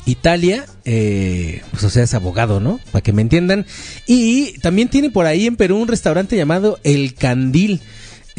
Italia, 0.06 0.66
eh, 0.86 1.62
pues 1.72 1.84
o 1.84 1.89
sea, 1.89 2.03
es 2.03 2.14
abogado, 2.14 2.60
¿no? 2.60 2.80
Para 2.91 3.03
que 3.03 3.14
me 3.14 3.22
entiendan. 3.22 3.66
Y 4.07 4.57
también 4.60 4.88
tiene 4.88 5.12
por 5.12 5.26
ahí 5.26 5.45
en 5.45 5.55
Perú 5.55 5.78
un 5.78 5.88
restaurante 5.88 6.36
llamado 6.36 6.80
El 6.84 7.14
Candil, 7.14 7.82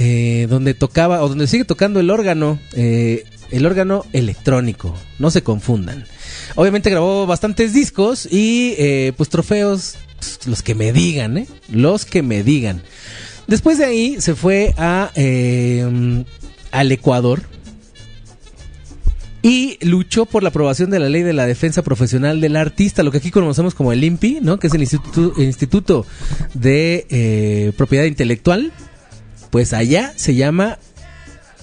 eh, 0.02 0.46
donde 0.48 0.72
tocaba, 0.72 1.22
o 1.22 1.28
donde 1.28 1.46
sigue 1.46 1.66
tocando 1.66 2.00
el 2.00 2.08
órgano, 2.08 2.58
eh, 2.72 3.24
el 3.50 3.66
órgano 3.66 4.06
electrónico, 4.14 4.96
no 5.18 5.30
se 5.30 5.42
confundan. 5.42 6.06
Obviamente 6.54 6.88
grabó 6.88 7.26
bastantes 7.26 7.74
discos 7.74 8.26
y 8.30 8.74
eh, 8.78 9.12
pues 9.14 9.28
trofeos, 9.28 9.98
los 10.46 10.62
que 10.62 10.74
me 10.74 10.94
digan, 10.94 11.36
¿eh? 11.36 11.46
Los 11.70 12.06
que 12.06 12.22
me 12.22 12.42
digan. 12.42 12.80
Después 13.46 13.76
de 13.76 13.84
ahí 13.84 14.20
se 14.20 14.34
fue 14.34 14.74
a, 14.78 15.10
eh, 15.16 16.24
al 16.70 16.92
Ecuador, 16.92 17.42
y 19.42 19.78
luchó 19.84 20.26
por 20.26 20.42
la 20.42 20.50
aprobación 20.50 20.90
de 20.90 20.98
la 20.98 21.08
ley 21.08 21.22
de 21.22 21.32
la 21.32 21.46
defensa 21.46 21.82
profesional 21.82 22.40
del 22.40 22.56
artista, 22.56 23.02
lo 23.02 23.10
que 23.10 23.18
aquí 23.18 23.30
conocemos 23.30 23.74
como 23.74 23.92
el 23.92 24.04
INPI, 24.04 24.40
¿no? 24.42 24.58
que 24.58 24.66
es 24.66 24.74
el 24.74 24.82
Instituto, 24.82 25.40
Instituto 25.40 26.06
de 26.54 27.06
eh, 27.10 27.72
Propiedad 27.76 28.04
Intelectual. 28.04 28.72
Pues 29.50 29.72
allá 29.72 30.12
se 30.16 30.34
llama... 30.34 30.78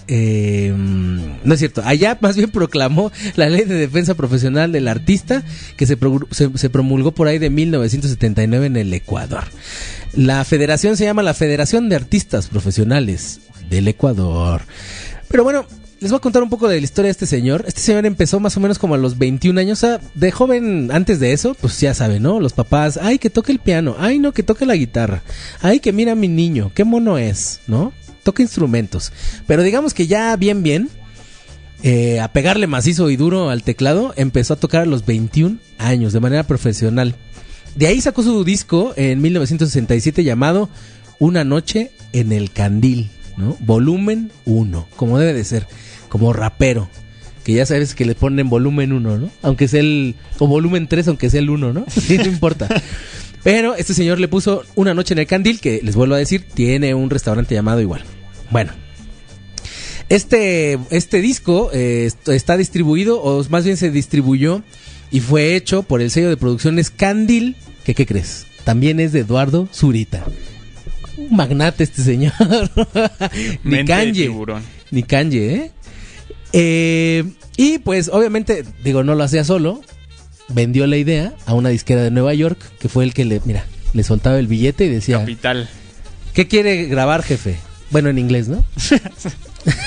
eh, 0.07 0.73
no 0.75 1.53
es 1.53 1.59
cierto, 1.59 1.81
allá 1.83 2.17
más 2.21 2.35
bien 2.35 2.49
proclamó 2.49 3.11
la 3.35 3.49
ley 3.49 3.65
de 3.65 3.75
defensa 3.75 4.15
profesional 4.15 4.71
del 4.71 4.87
artista 4.87 5.43
que 5.75 5.85
se, 5.85 5.97
se 6.31 6.69
promulgó 6.69 7.11
por 7.11 7.27
ahí 7.27 7.39
de 7.39 7.49
1979 7.49 8.65
en 8.65 8.77
el 8.77 8.93
Ecuador. 8.93 9.45
La 10.13 10.43
federación 10.45 10.97
se 10.97 11.05
llama 11.05 11.23
la 11.23 11.33
Federación 11.33 11.89
de 11.89 11.95
Artistas 11.97 12.47
Profesionales 12.47 13.41
del 13.69 13.87
Ecuador. 13.87 14.61
Pero 15.27 15.43
bueno, 15.43 15.65
les 15.99 16.11
voy 16.11 16.17
a 16.17 16.21
contar 16.21 16.43
un 16.43 16.49
poco 16.49 16.67
de 16.67 16.79
la 16.79 16.83
historia 16.83 17.07
de 17.07 17.11
este 17.11 17.25
señor. 17.25 17.63
Este 17.67 17.81
señor 17.81 18.05
empezó 18.05 18.39
más 18.39 18.55
o 18.55 18.59
menos 18.59 18.77
como 18.77 18.93
a 18.93 18.97
los 18.97 19.17
21 19.17 19.59
años. 19.59 19.79
O 19.79 19.87
sea, 19.87 20.01
de 20.13 20.31
joven, 20.31 20.89
antes 20.91 21.19
de 21.19 21.33
eso, 21.33 21.55
pues 21.55 21.79
ya 21.79 21.93
saben, 21.93 22.23
¿no? 22.23 22.39
Los 22.39 22.53
papás, 22.53 22.99
ay, 23.01 23.17
que 23.17 23.29
toque 23.29 23.51
el 23.51 23.59
piano, 23.59 23.95
ay, 23.97 24.19
no, 24.19 24.31
que 24.31 24.43
toque 24.43 24.65
la 24.65 24.75
guitarra, 24.75 25.23
ay, 25.61 25.79
que 25.79 25.93
mira 25.93 26.11
a 26.11 26.15
mi 26.15 26.27
niño, 26.27 26.71
qué 26.73 26.83
mono 26.83 27.17
es, 27.17 27.61
¿no? 27.67 27.93
Toca 28.23 28.43
instrumentos. 28.43 29.11
Pero 29.47 29.63
digamos 29.63 29.93
que 29.93 30.07
ya 30.07 30.35
bien, 30.35 30.61
bien, 30.61 30.89
eh, 31.83 32.19
a 32.19 32.31
pegarle 32.31 32.67
macizo 32.67 33.09
y 33.09 33.17
duro 33.17 33.49
al 33.49 33.63
teclado, 33.63 34.13
empezó 34.17 34.53
a 34.53 34.59
tocar 34.59 34.83
a 34.83 34.85
los 34.85 35.05
21 35.05 35.57
años 35.77 36.13
de 36.13 36.19
manera 36.19 36.43
profesional. 36.43 37.15
De 37.75 37.87
ahí 37.87 38.01
sacó 38.01 38.23
su 38.23 38.43
disco 38.43 38.93
en 38.97 39.21
1967 39.21 40.23
llamado 40.23 40.69
Una 41.19 41.43
noche 41.43 41.91
en 42.13 42.31
el 42.31 42.51
candil, 42.51 43.09
Volumen 43.59 44.31
1, 44.45 44.87
como 44.95 45.19
debe 45.19 45.33
de 45.33 45.43
ser, 45.43 45.67
como 46.09 46.33
rapero. 46.33 46.89
que 47.43 47.53
ya 47.53 47.65
sabes 47.65 47.95
que 47.95 48.03
le 48.05 48.15
ponen 48.15 48.49
volumen 48.49 48.91
1, 48.91 49.17
¿no? 49.19 49.29
Aunque 49.41 49.67
sea 49.67 49.79
el, 49.79 50.15
o 50.39 50.47
volumen 50.47 50.87
3, 50.87 51.07
aunque 51.07 51.29
sea 51.29 51.39
el 51.39 51.49
1, 51.49 51.71
¿no? 51.73 51.85
No 52.09 52.25
importa. 52.25 52.67
Pero 53.43 53.75
este 53.75 53.93
señor 53.93 54.19
le 54.19 54.27
puso 54.27 54.63
Una 54.75 54.93
noche 54.93 55.13
en 55.13 55.19
el 55.19 55.27
Candil, 55.27 55.59
que 55.61 55.79
les 55.81 55.95
vuelvo 55.95 56.15
a 56.15 56.17
decir, 56.17 56.43
tiene 56.53 56.93
un 56.93 57.09
restaurante 57.09 57.55
llamado 57.55 57.79
igual. 57.79 58.03
Bueno. 58.51 58.73
Este, 60.09 60.79
este 60.89 61.21
disco 61.21 61.69
eh, 61.73 62.05
est- 62.07 62.29
está 62.29 62.55
distribuido, 62.57 63.21
o 63.21 63.43
más 63.49 63.65
bien 63.65 63.77
se 63.77 63.91
distribuyó 63.91 64.61
y 65.11 65.19
fue 65.19 65.55
hecho 65.55 65.83
por 65.83 66.01
el 66.01 66.11
sello 66.11 66.29
de 66.29 66.37
producciones 66.37 66.89
Candil, 66.89 67.55
que 67.83 67.93
¿qué 67.93 68.05
crees? 68.05 68.45
También 68.63 68.99
es 68.99 69.11
de 69.11 69.19
Eduardo 69.21 69.67
Zurita. 69.73 70.25
Un 71.17 71.35
magnate 71.35 71.83
este 71.83 72.01
señor. 72.03 72.33
Ni 73.63 73.83
tiburón. 74.13 74.63
Ni 74.91 75.03
canje, 75.03 75.55
¿eh? 75.55 75.71
Eh, 76.53 77.23
Y 77.57 77.79
pues 77.79 78.09
obviamente, 78.13 78.63
digo, 78.83 79.03
no 79.03 79.15
lo 79.15 79.23
hacía 79.23 79.43
solo. 79.43 79.81
Vendió 80.49 80.87
la 80.87 80.95
idea 80.97 81.33
a 81.45 81.53
una 81.53 81.69
disquera 81.69 82.03
de 82.03 82.11
Nueva 82.11 82.33
York, 82.33 82.57
que 82.79 82.87
fue 82.87 83.03
el 83.03 83.13
que 83.13 83.25
le, 83.25 83.41
mira, 83.45 83.65
le 83.93 84.03
soltaba 84.03 84.39
el 84.39 84.47
billete 84.47 84.85
y 84.85 84.89
decía, 84.89 85.19
Capital. 85.19 85.67
¿qué 86.33 86.47
quiere 86.47 86.85
grabar, 86.85 87.21
jefe? 87.23 87.57
Bueno, 87.89 88.09
en 88.09 88.17
inglés, 88.17 88.47
¿no? 88.47 88.63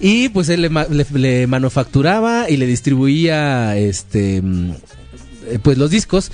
y 0.00 0.28
pues 0.30 0.48
él 0.48 0.62
le- 0.62 1.06
le 1.18 1.46
manufacturaba 1.46 2.48
y 2.50 2.56
le 2.56 2.66
distribuía 2.66 3.76
este 3.76 4.42
mm, 4.42 4.70
eh, 5.50 5.58
pues 5.62 5.78
los 5.78 5.90
discos 5.90 6.30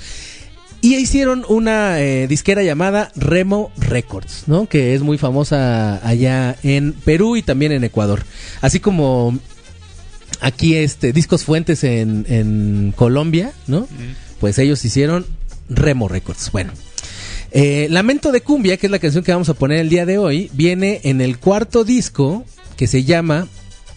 y 0.87 0.95
hicieron 0.95 1.43
una 1.49 1.99
eh, 1.99 2.27
disquera 2.27 2.63
llamada 2.63 3.11
Remo 3.15 3.71
Records, 3.77 4.43
¿no? 4.47 4.67
Que 4.67 4.93
es 4.93 5.01
muy 5.01 5.17
famosa 5.17 5.99
allá 6.07 6.55
en 6.63 6.93
Perú 6.93 7.35
y 7.35 7.41
también 7.41 7.73
en 7.73 7.83
Ecuador. 7.83 8.23
Así 8.61 8.79
como 8.79 9.37
aquí 10.39 10.75
este 10.75 11.11
Discos 11.11 11.43
Fuentes 11.43 11.83
en, 11.83 12.25
en 12.29 12.93
Colombia, 12.95 13.51
¿no? 13.67 13.85
Pues 14.39 14.59
ellos 14.59 14.85
hicieron 14.85 15.25
Remo 15.69 16.07
Records. 16.07 16.51
Bueno. 16.53 16.71
Eh, 17.51 17.87
Lamento 17.89 18.31
de 18.31 18.39
Cumbia, 18.39 18.77
que 18.77 18.87
es 18.87 18.91
la 18.91 18.99
canción 18.99 19.25
que 19.25 19.33
vamos 19.33 19.49
a 19.49 19.55
poner 19.55 19.79
el 19.79 19.89
día 19.89 20.05
de 20.05 20.17
hoy, 20.17 20.49
viene 20.53 21.01
en 21.03 21.19
el 21.19 21.37
cuarto 21.37 21.83
disco 21.83 22.45
que 22.77 22.87
se 22.87 23.03
llama 23.03 23.49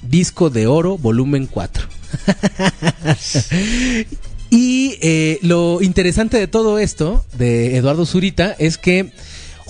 Disco 0.03 0.51
de 0.51 0.67
Oro 0.67 0.99
Volumen 0.99 1.47
4. 1.47 1.87
y 4.51 4.99
eh, 5.01 5.39
lo 5.43 5.81
interesante 5.81 6.37
de 6.37 6.49
todo 6.49 6.79
esto, 6.79 7.25
de 7.39 7.77
Eduardo 7.77 8.05
Zurita, 8.05 8.55
es 8.59 8.79
que 8.79 9.13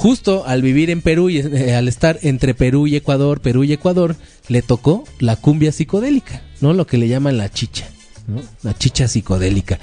justo 0.01 0.45
al 0.47 0.63
vivir 0.63 0.89
en 0.89 1.03
Perú 1.03 1.29
y 1.29 1.39
eh, 1.39 1.75
al 1.75 1.87
estar 1.87 2.19
entre 2.23 2.55
Perú 2.55 2.87
y 2.87 2.97
Ecuador, 2.97 3.41
Perú 3.41 3.65
y 3.65 3.73
Ecuador, 3.75 4.17
le 4.49 4.63
tocó 4.63 5.05
la 5.19 5.37
cumbia 5.37 5.73
psicodélica, 5.73 6.43
¿no? 6.63 6.73
Lo 6.73 6.87
que 6.87 6.97
le 6.97 7.09
llaman 7.09 7.37
la 7.37 7.51
chicha, 7.51 7.87
¿no? 8.27 8.41
La 8.63 8.77
chicha 8.77 9.07
psicodélica. 9.07 9.79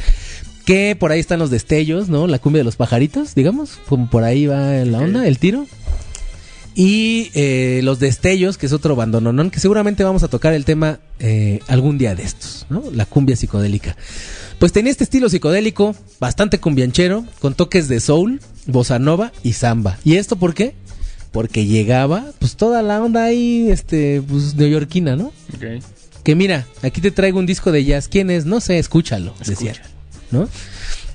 Que 0.65 0.95
por 0.95 1.11
ahí 1.11 1.19
están 1.19 1.37
los 1.37 1.51
destellos, 1.51 2.09
¿no? 2.09 2.25
La 2.25 2.39
cumbia 2.39 2.61
de 2.61 2.65
los 2.65 2.75
pajaritos, 2.75 3.35
digamos, 3.35 3.79
como 3.87 4.09
por 4.09 4.23
ahí 4.23 4.47
va 4.47 4.83
la 4.85 4.99
onda, 4.99 5.27
el 5.27 5.37
tiro. 5.37 5.67
Y 6.73 7.31
eh, 7.33 7.81
los 7.83 7.99
destellos, 7.99 8.57
que 8.57 8.65
es 8.65 8.73
otro 8.73 8.95
bandononón, 8.95 9.51
que 9.51 9.59
seguramente 9.59 10.03
vamos 10.03 10.23
a 10.23 10.27
tocar 10.27 10.53
el 10.53 10.65
tema 10.65 10.99
eh, 11.19 11.59
algún 11.67 11.97
día 11.97 12.15
de 12.15 12.23
estos, 12.23 12.65
¿no? 12.69 12.83
La 12.91 13.05
cumbia 13.05 13.35
psicodélica. 13.35 13.95
Pues 14.59 14.71
tenía 14.71 14.91
este 14.91 15.03
estilo 15.03 15.29
psicodélico, 15.29 15.95
bastante 16.19 16.59
cumbianchero, 16.59 17.25
con 17.39 17.53
toques 17.53 17.87
de 17.87 17.99
soul, 17.99 18.41
bossa 18.65 18.97
nova 18.97 19.31
y 19.43 19.53
samba. 19.53 19.99
¿Y 20.03 20.15
esto 20.15 20.35
por 20.35 20.55
qué? 20.55 20.73
Porque 21.31 21.65
llegaba, 21.65 22.25
pues 22.39 22.55
toda 22.55 22.81
la 22.81 23.01
onda 23.01 23.25
ahí, 23.25 23.69
este, 23.69 24.21
pues 24.27 24.55
neoyorquina, 24.55 25.15
¿no? 25.15 25.27
Ok. 25.53 25.83
Que 26.23 26.35
mira, 26.35 26.65
aquí 26.81 27.01
te 27.01 27.11
traigo 27.11 27.37
un 27.37 27.45
disco 27.45 27.71
de 27.71 27.85
jazz. 27.85 28.07
¿Quién 28.07 28.31
es? 28.31 28.45
No 28.45 28.59
sé, 28.59 28.79
escúchalo, 28.79 29.33
decía. 29.45 29.73
¿No? 30.31 30.49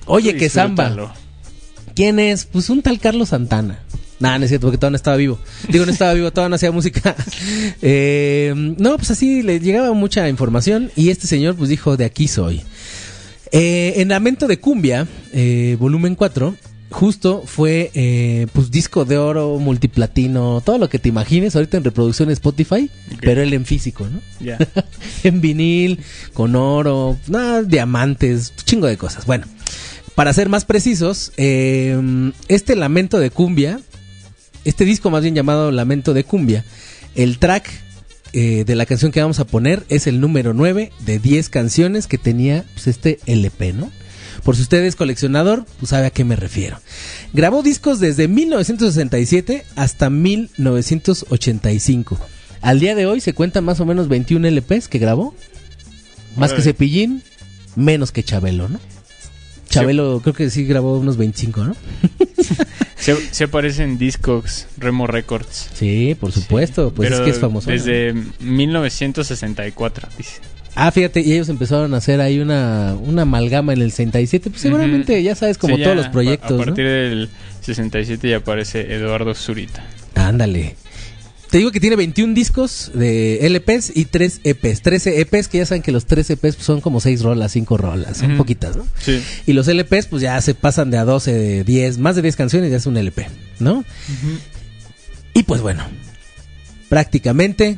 Oye, 0.06 0.36
que 0.36 0.48
samba. 0.48 1.12
¿Quién 1.94 2.20
es? 2.20 2.44
Pues 2.44 2.70
un 2.70 2.80
tal 2.80 3.00
Carlos 3.00 3.30
Santana. 3.30 3.80
Nah, 4.20 4.38
no 4.38 4.44
es 4.44 4.50
cierto, 4.50 4.68
porque 4.68 4.78
todavía 4.78 4.92
no 4.92 4.96
estaba 4.96 5.16
vivo. 5.16 5.38
Digo, 5.68 5.84
no 5.84 5.90
estaba 5.90 6.14
vivo, 6.14 6.30
todavía 6.30 6.50
no 6.50 6.54
hacía 6.54 6.70
música. 6.70 7.16
Eh, 7.84 8.52
no, 8.54 8.96
pues 8.96 9.10
así 9.10 9.42
le 9.42 9.58
llegaba 9.58 9.92
mucha 9.92 10.28
información 10.28 10.92
y 10.94 11.10
este 11.10 11.26
señor 11.26 11.56
pues 11.56 11.68
dijo, 11.68 11.96
de 11.96 12.04
aquí 12.04 12.28
soy. 12.28 12.62
Eh, 13.52 14.00
en 14.00 14.08
Lamento 14.08 14.48
de 14.48 14.58
Cumbia, 14.58 15.06
eh, 15.32 15.76
volumen 15.78 16.14
4, 16.14 16.56
justo 16.92 17.42
fue 17.44 17.90
eh, 17.94 18.46
pues 18.52 18.70
disco 18.70 19.04
de 19.04 19.18
oro, 19.18 19.58
multiplatino, 19.58 20.62
todo 20.64 20.78
lo 20.78 20.88
que 20.88 20.98
te 20.98 21.08
imagines 21.08 21.54
ahorita 21.54 21.76
en 21.76 21.84
reproducción 21.84 22.28
en 22.28 22.34
Spotify, 22.34 22.90
pero 23.20 23.42
él 23.42 23.52
en 23.52 23.66
físico, 23.66 24.08
¿no? 24.08 24.20
Ya. 24.40 24.58
en 25.24 25.40
vinil, 25.40 26.00
con 26.32 26.56
oro, 26.56 27.18
nada, 27.28 27.62
diamantes, 27.62 28.54
chingo 28.64 28.86
de 28.86 28.96
cosas. 28.96 29.26
Bueno, 29.26 29.46
para 30.14 30.32
ser 30.32 30.48
más 30.48 30.64
precisos, 30.64 31.32
eh, 31.36 32.32
este 32.48 32.76
Lamento 32.76 33.18
de 33.18 33.30
Cumbia, 33.30 33.80
este 34.64 34.84
disco 34.84 35.10
más 35.10 35.22
bien 35.22 35.34
llamado 35.34 35.70
Lamento 35.72 36.14
de 36.14 36.24
Cumbia, 36.24 36.64
el 37.14 37.38
track 37.38 37.68
eh, 38.32 38.64
de 38.64 38.74
la 38.74 38.86
canción 38.86 39.12
que 39.12 39.20
vamos 39.20 39.40
a 39.40 39.46
poner 39.46 39.84
es 39.88 40.06
el 40.06 40.20
número 40.20 40.54
9 40.54 40.92
de 41.00 41.18
10 41.18 41.48
canciones 41.50 42.06
que 42.06 42.18
tenía 42.18 42.64
pues, 42.74 42.86
este 42.86 43.18
LP, 43.26 43.74
¿no? 43.74 43.90
Por 44.42 44.56
si 44.56 44.62
usted 44.62 44.82
es 44.84 44.96
coleccionador, 44.96 45.66
pues 45.78 45.90
sabe 45.90 46.06
a 46.06 46.10
qué 46.10 46.24
me 46.24 46.34
refiero. 46.34 46.80
Grabó 47.32 47.62
discos 47.62 48.00
desde 48.00 48.28
1967 48.28 49.64
hasta 49.76 50.10
1985. 50.10 52.18
Al 52.60 52.80
día 52.80 52.94
de 52.94 53.06
hoy 53.06 53.20
se 53.20 53.34
cuentan 53.34 53.64
más 53.64 53.80
o 53.80 53.86
menos 53.86 54.08
21 54.08 54.48
LPs 54.48 54.88
que 54.88 54.98
grabó. 54.98 55.34
Más 56.36 56.52
que. 56.52 56.62
Cepillín, 56.62 57.22
menos 57.76 58.12
que 58.12 58.22
Chabelo, 58.22 58.68
¿no? 58.68 58.80
Chabelo 59.68 60.20
creo 60.22 60.34
que 60.34 60.50
sí 60.50 60.64
grabó 60.64 60.98
unos 60.98 61.16
25, 61.16 61.64
¿no? 61.64 61.76
Se, 63.02 63.16
se 63.34 63.44
aparecen 63.44 63.98
Discogs, 63.98 64.68
Remo 64.78 65.06
Records. 65.08 65.70
Sí, 65.74 66.16
por 66.18 66.30
supuesto, 66.30 66.92
pues 66.94 67.08
Pero 67.08 67.20
es 67.20 67.24
que 67.24 67.30
es 67.30 67.40
famoso. 67.40 67.68
Desde 67.68 68.14
1964, 68.40 70.08
dice. 70.16 70.40
Ah, 70.74 70.90
fíjate, 70.90 71.20
y 71.20 71.32
ellos 71.32 71.48
empezaron 71.48 71.92
a 71.94 71.98
hacer 71.98 72.20
ahí 72.20 72.38
una, 72.38 72.94
una 72.94 73.22
amalgama 73.22 73.72
en 73.72 73.82
el 73.82 73.90
67. 73.90 74.50
Pues 74.50 74.62
seguramente, 74.62 75.22
ya 75.22 75.34
sabes, 75.34 75.58
como 75.58 75.76
Sí, 75.76 75.82
todos 75.82 75.96
ya, 75.96 76.02
los 76.02 76.08
proyectos. 76.10 76.52
A 76.52 76.54
¿no? 76.54 76.64
partir 76.64 76.86
del 76.86 77.28
67 77.60 78.28
ya 78.30 78.36
aparece 78.38 78.94
Eduardo 78.94 79.34
Zurita. 79.34 79.84
Ándale. 80.14 80.76
Te 81.52 81.58
digo 81.58 81.70
que 81.70 81.80
tiene 81.80 81.96
21 81.96 82.32
discos 82.32 82.90
de 82.94 83.46
LPs 83.46 83.92
y 83.94 84.06
3 84.06 84.40
EPs. 84.42 84.80
13 84.80 85.20
EPs, 85.20 85.48
que 85.48 85.58
ya 85.58 85.66
saben 85.66 85.82
que 85.82 85.92
los 85.92 86.06
3 86.06 86.30
EPs 86.30 86.56
pues, 86.56 86.56
son 86.56 86.80
como 86.80 86.98
6 86.98 87.20
rolas, 87.20 87.52
5 87.52 87.76
rolas, 87.76 88.16
son 88.16 88.38
poquitas, 88.38 88.74
¿no? 88.74 88.86
Sí. 88.98 89.22
Y 89.44 89.52
los 89.52 89.68
LPs 89.68 90.06
pues 90.06 90.22
ya 90.22 90.40
se 90.40 90.54
pasan 90.54 90.90
de 90.90 90.96
a 90.96 91.04
12, 91.04 91.30
de 91.30 91.64
10, 91.64 91.98
más 91.98 92.16
de 92.16 92.22
10 92.22 92.36
canciones 92.36 92.70
ya 92.70 92.78
es 92.78 92.86
un 92.86 92.96
LP, 92.96 93.28
¿no? 93.58 93.84
Y 95.34 95.42
pues 95.42 95.60
bueno, 95.60 95.84
prácticamente 96.88 97.76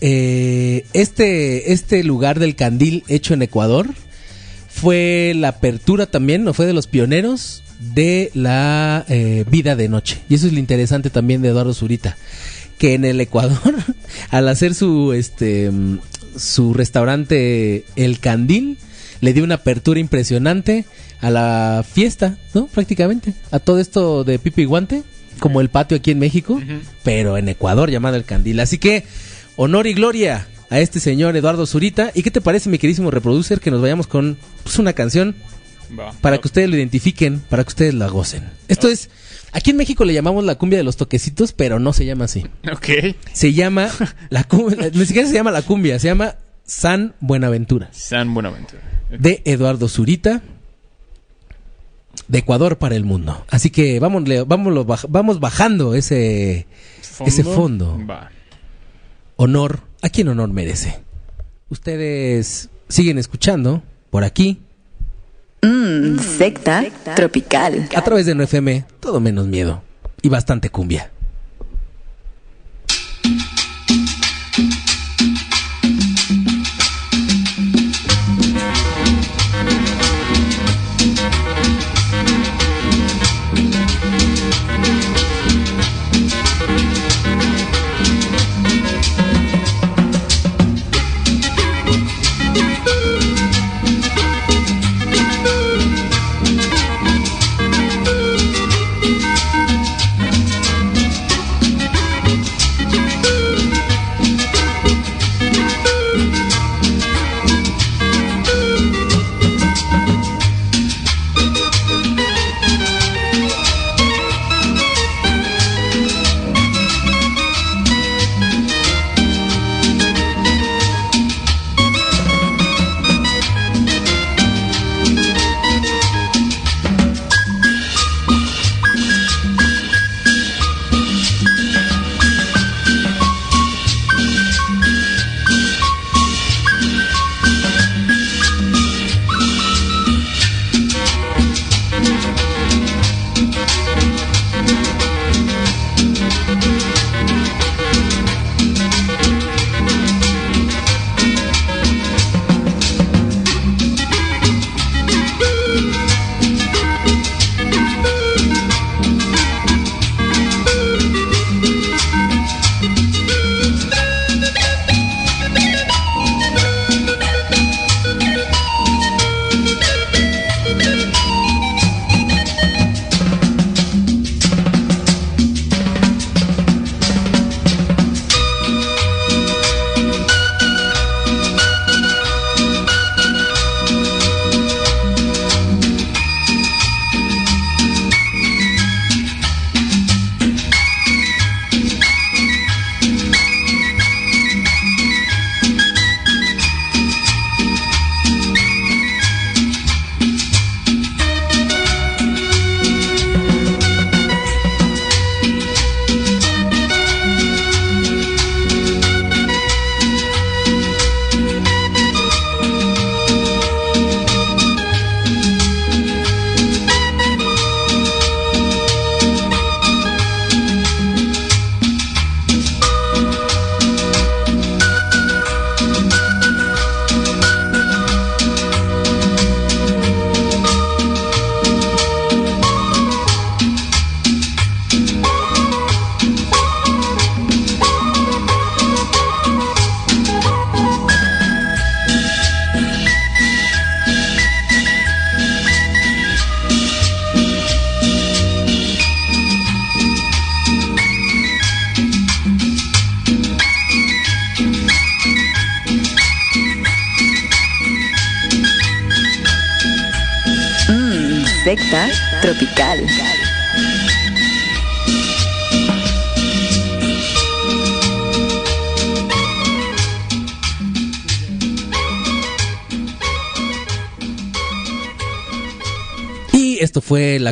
eh, 0.00 0.86
este, 0.92 1.72
este 1.72 2.04
lugar 2.04 2.38
del 2.38 2.54
candil 2.54 3.02
hecho 3.08 3.34
en 3.34 3.42
Ecuador 3.42 3.88
fue 4.68 5.32
la 5.34 5.48
apertura 5.48 6.06
también, 6.06 6.44
no 6.44 6.54
fue 6.54 6.66
de 6.66 6.74
los 6.74 6.86
pioneros 6.86 7.64
de 7.94 8.30
la 8.34 9.04
eh, 9.08 9.44
vida 9.50 9.76
de 9.76 9.88
noche. 9.88 10.20
Y 10.28 10.34
eso 10.34 10.46
es 10.46 10.52
lo 10.52 10.58
interesante 10.58 11.10
también 11.10 11.42
de 11.42 11.48
Eduardo 11.48 11.74
Zurita, 11.74 12.16
que 12.78 12.94
en 12.94 13.04
el 13.04 13.20
Ecuador, 13.20 13.74
al 14.30 14.48
hacer 14.48 14.74
su, 14.74 15.12
este, 15.12 15.70
su 16.36 16.74
restaurante 16.74 17.84
El 17.96 18.18
Candil, 18.20 18.78
le 19.20 19.32
dio 19.32 19.44
una 19.44 19.56
apertura 19.56 20.00
impresionante 20.00 20.84
a 21.20 21.30
la 21.30 21.84
fiesta, 21.88 22.36
¿no? 22.54 22.66
Prácticamente, 22.66 23.34
a 23.50 23.60
todo 23.60 23.78
esto 23.78 24.24
de 24.24 24.38
pipi 24.38 24.62
y 24.62 24.64
guante, 24.64 25.04
como 25.38 25.60
el 25.60 25.68
patio 25.70 25.96
aquí 25.96 26.10
en 26.10 26.18
México, 26.18 26.60
pero 27.04 27.36
en 27.36 27.48
Ecuador 27.48 27.90
llamado 27.90 28.16
El 28.16 28.24
Candil. 28.24 28.60
Así 28.60 28.78
que, 28.78 29.04
honor 29.56 29.86
y 29.86 29.94
gloria 29.94 30.48
a 30.70 30.80
este 30.80 31.00
señor 31.00 31.36
Eduardo 31.36 31.66
Zurita. 31.66 32.10
¿Y 32.14 32.22
qué 32.22 32.30
te 32.30 32.40
parece, 32.40 32.70
mi 32.70 32.78
queridísimo 32.78 33.10
reproducer, 33.10 33.60
que 33.60 33.70
nos 33.70 33.80
vayamos 33.80 34.06
con 34.06 34.38
pues, 34.64 34.78
una 34.78 34.92
canción 34.92 35.36
Va. 35.98 36.12
para 36.20 36.38
que 36.38 36.48
ustedes 36.48 36.68
lo 36.70 36.76
identifiquen, 36.76 37.40
para 37.40 37.64
que 37.64 37.68
ustedes 37.68 37.94
la 37.94 38.08
gocen? 38.08 38.48
Esto 38.68 38.88
es, 38.88 39.10
aquí 39.52 39.70
en 39.70 39.76
México 39.76 40.04
le 40.04 40.14
llamamos 40.14 40.44
la 40.44 40.54
cumbia 40.56 40.78
de 40.78 40.84
los 40.84 40.96
toquecitos, 40.96 41.52
pero 41.52 41.78
no 41.78 41.92
se 41.92 42.04
llama 42.06 42.24
así. 42.26 42.44
Ok. 42.72 43.14
Se 43.32 43.52
llama, 43.52 43.88
la 44.30 44.44
cumbia, 44.44 44.90
ni 44.94 45.06
siquiera 45.06 45.28
se 45.28 45.34
llama 45.34 45.50
la 45.50 45.62
cumbia, 45.62 45.98
se 45.98 46.08
llama 46.08 46.36
San 46.64 47.14
Buenaventura, 47.20 47.88
San 47.92 48.32
Buenaventura. 48.32 48.80
de 49.10 49.42
Eduardo 49.44 49.88
Zurita, 49.88 50.42
de 52.28 52.38
Ecuador 52.38 52.78
para 52.78 52.94
el 52.96 53.04
mundo. 53.04 53.44
Así 53.50 53.70
que 53.70 54.00
vamos, 54.00 54.24
vamos, 54.46 55.06
vamos 55.08 55.40
bajando 55.40 55.94
ese, 55.94 56.66
ese 57.26 57.44
fondo. 57.44 57.98
Va. 58.08 58.30
honor 59.36 59.80
a 60.02 60.08
quien 60.08 60.28
honor 60.28 60.48
merece. 60.50 61.00
Ustedes 61.68 62.68
siguen 62.88 63.18
escuchando 63.18 63.82
por 64.10 64.24
aquí, 64.24 64.60
Mmm, 65.64 66.18
secta 66.18 66.84
tropical. 67.14 67.88
a 67.94 68.02
través 68.02 68.26
de 68.26 68.34
9FM, 68.34 68.84
todo 68.98 69.20
menos 69.20 69.46
miedo 69.46 69.80
y 70.20 70.28
bastante 70.28 70.70
cumbia. 70.70 71.11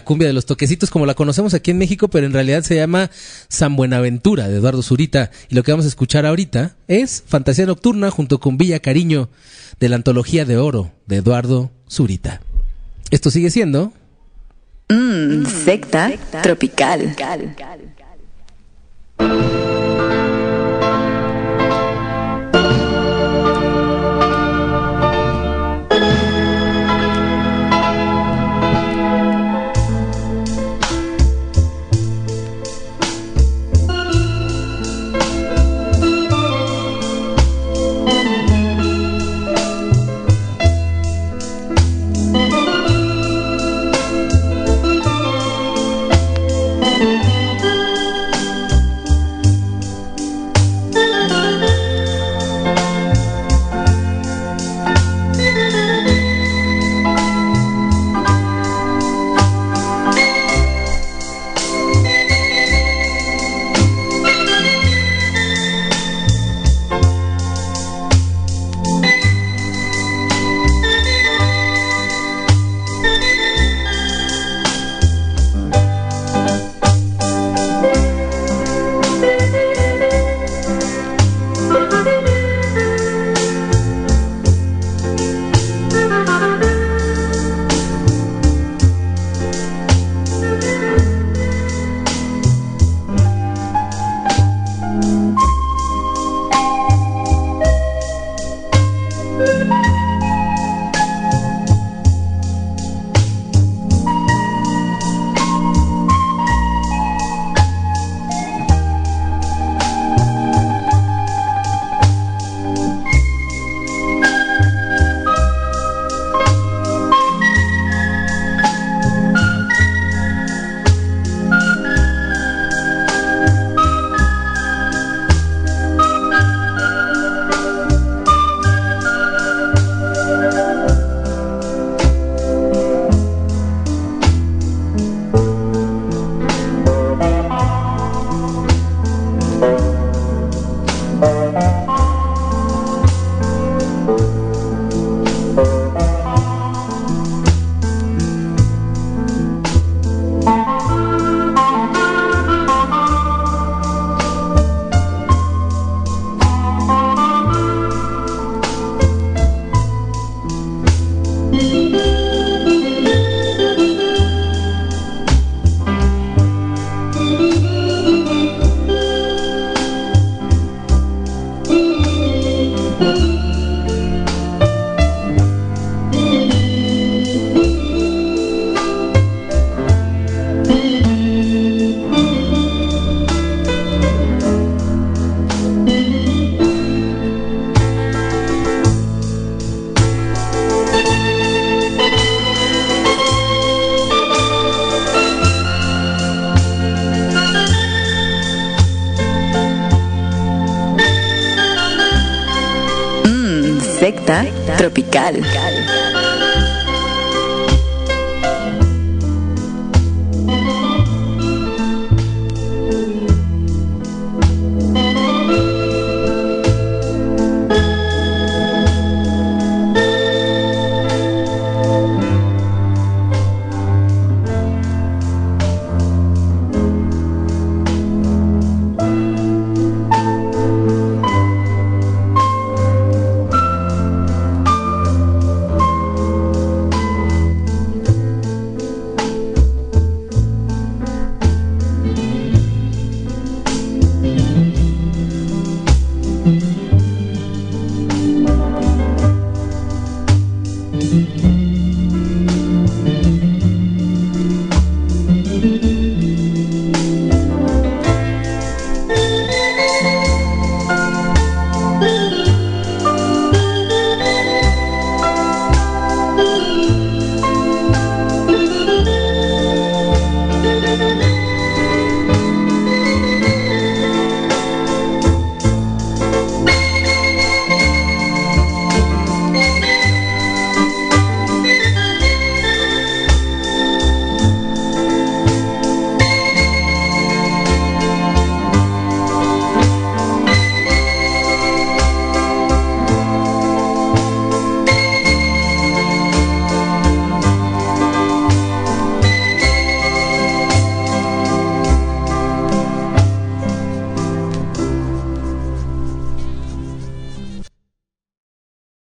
La 0.00 0.04
cumbia 0.04 0.28
de 0.28 0.32
los 0.32 0.46
toquecitos 0.46 0.88
como 0.88 1.04
la 1.04 1.12
conocemos 1.12 1.52
aquí 1.52 1.72
en 1.72 1.76
México, 1.76 2.08
pero 2.08 2.24
en 2.24 2.32
realidad 2.32 2.62
se 2.62 2.74
llama 2.74 3.10
San 3.48 3.76
Buenaventura 3.76 4.48
de 4.48 4.56
Eduardo 4.56 4.82
Zurita. 4.82 5.30
Y 5.50 5.54
lo 5.54 5.62
que 5.62 5.72
vamos 5.72 5.84
a 5.84 5.88
escuchar 5.88 6.24
ahorita 6.24 6.74
es 6.88 7.22
Fantasía 7.26 7.66
Nocturna 7.66 8.10
junto 8.10 8.40
con 8.40 8.56
Villa 8.56 8.80
Cariño 8.80 9.28
de 9.78 9.90
la 9.90 9.96
antología 9.96 10.46
de 10.46 10.56
oro 10.56 10.90
de 11.06 11.16
Eduardo 11.16 11.70
Zurita. 11.86 12.40
Esto 13.10 13.30
sigue 13.30 13.50
siendo 13.50 13.92
Mmm, 14.88 15.44
secta 15.44 16.10
tropical. 16.42 17.00
Mmm, 17.00 17.08
secta 17.10 17.36
tropical. 17.36 17.89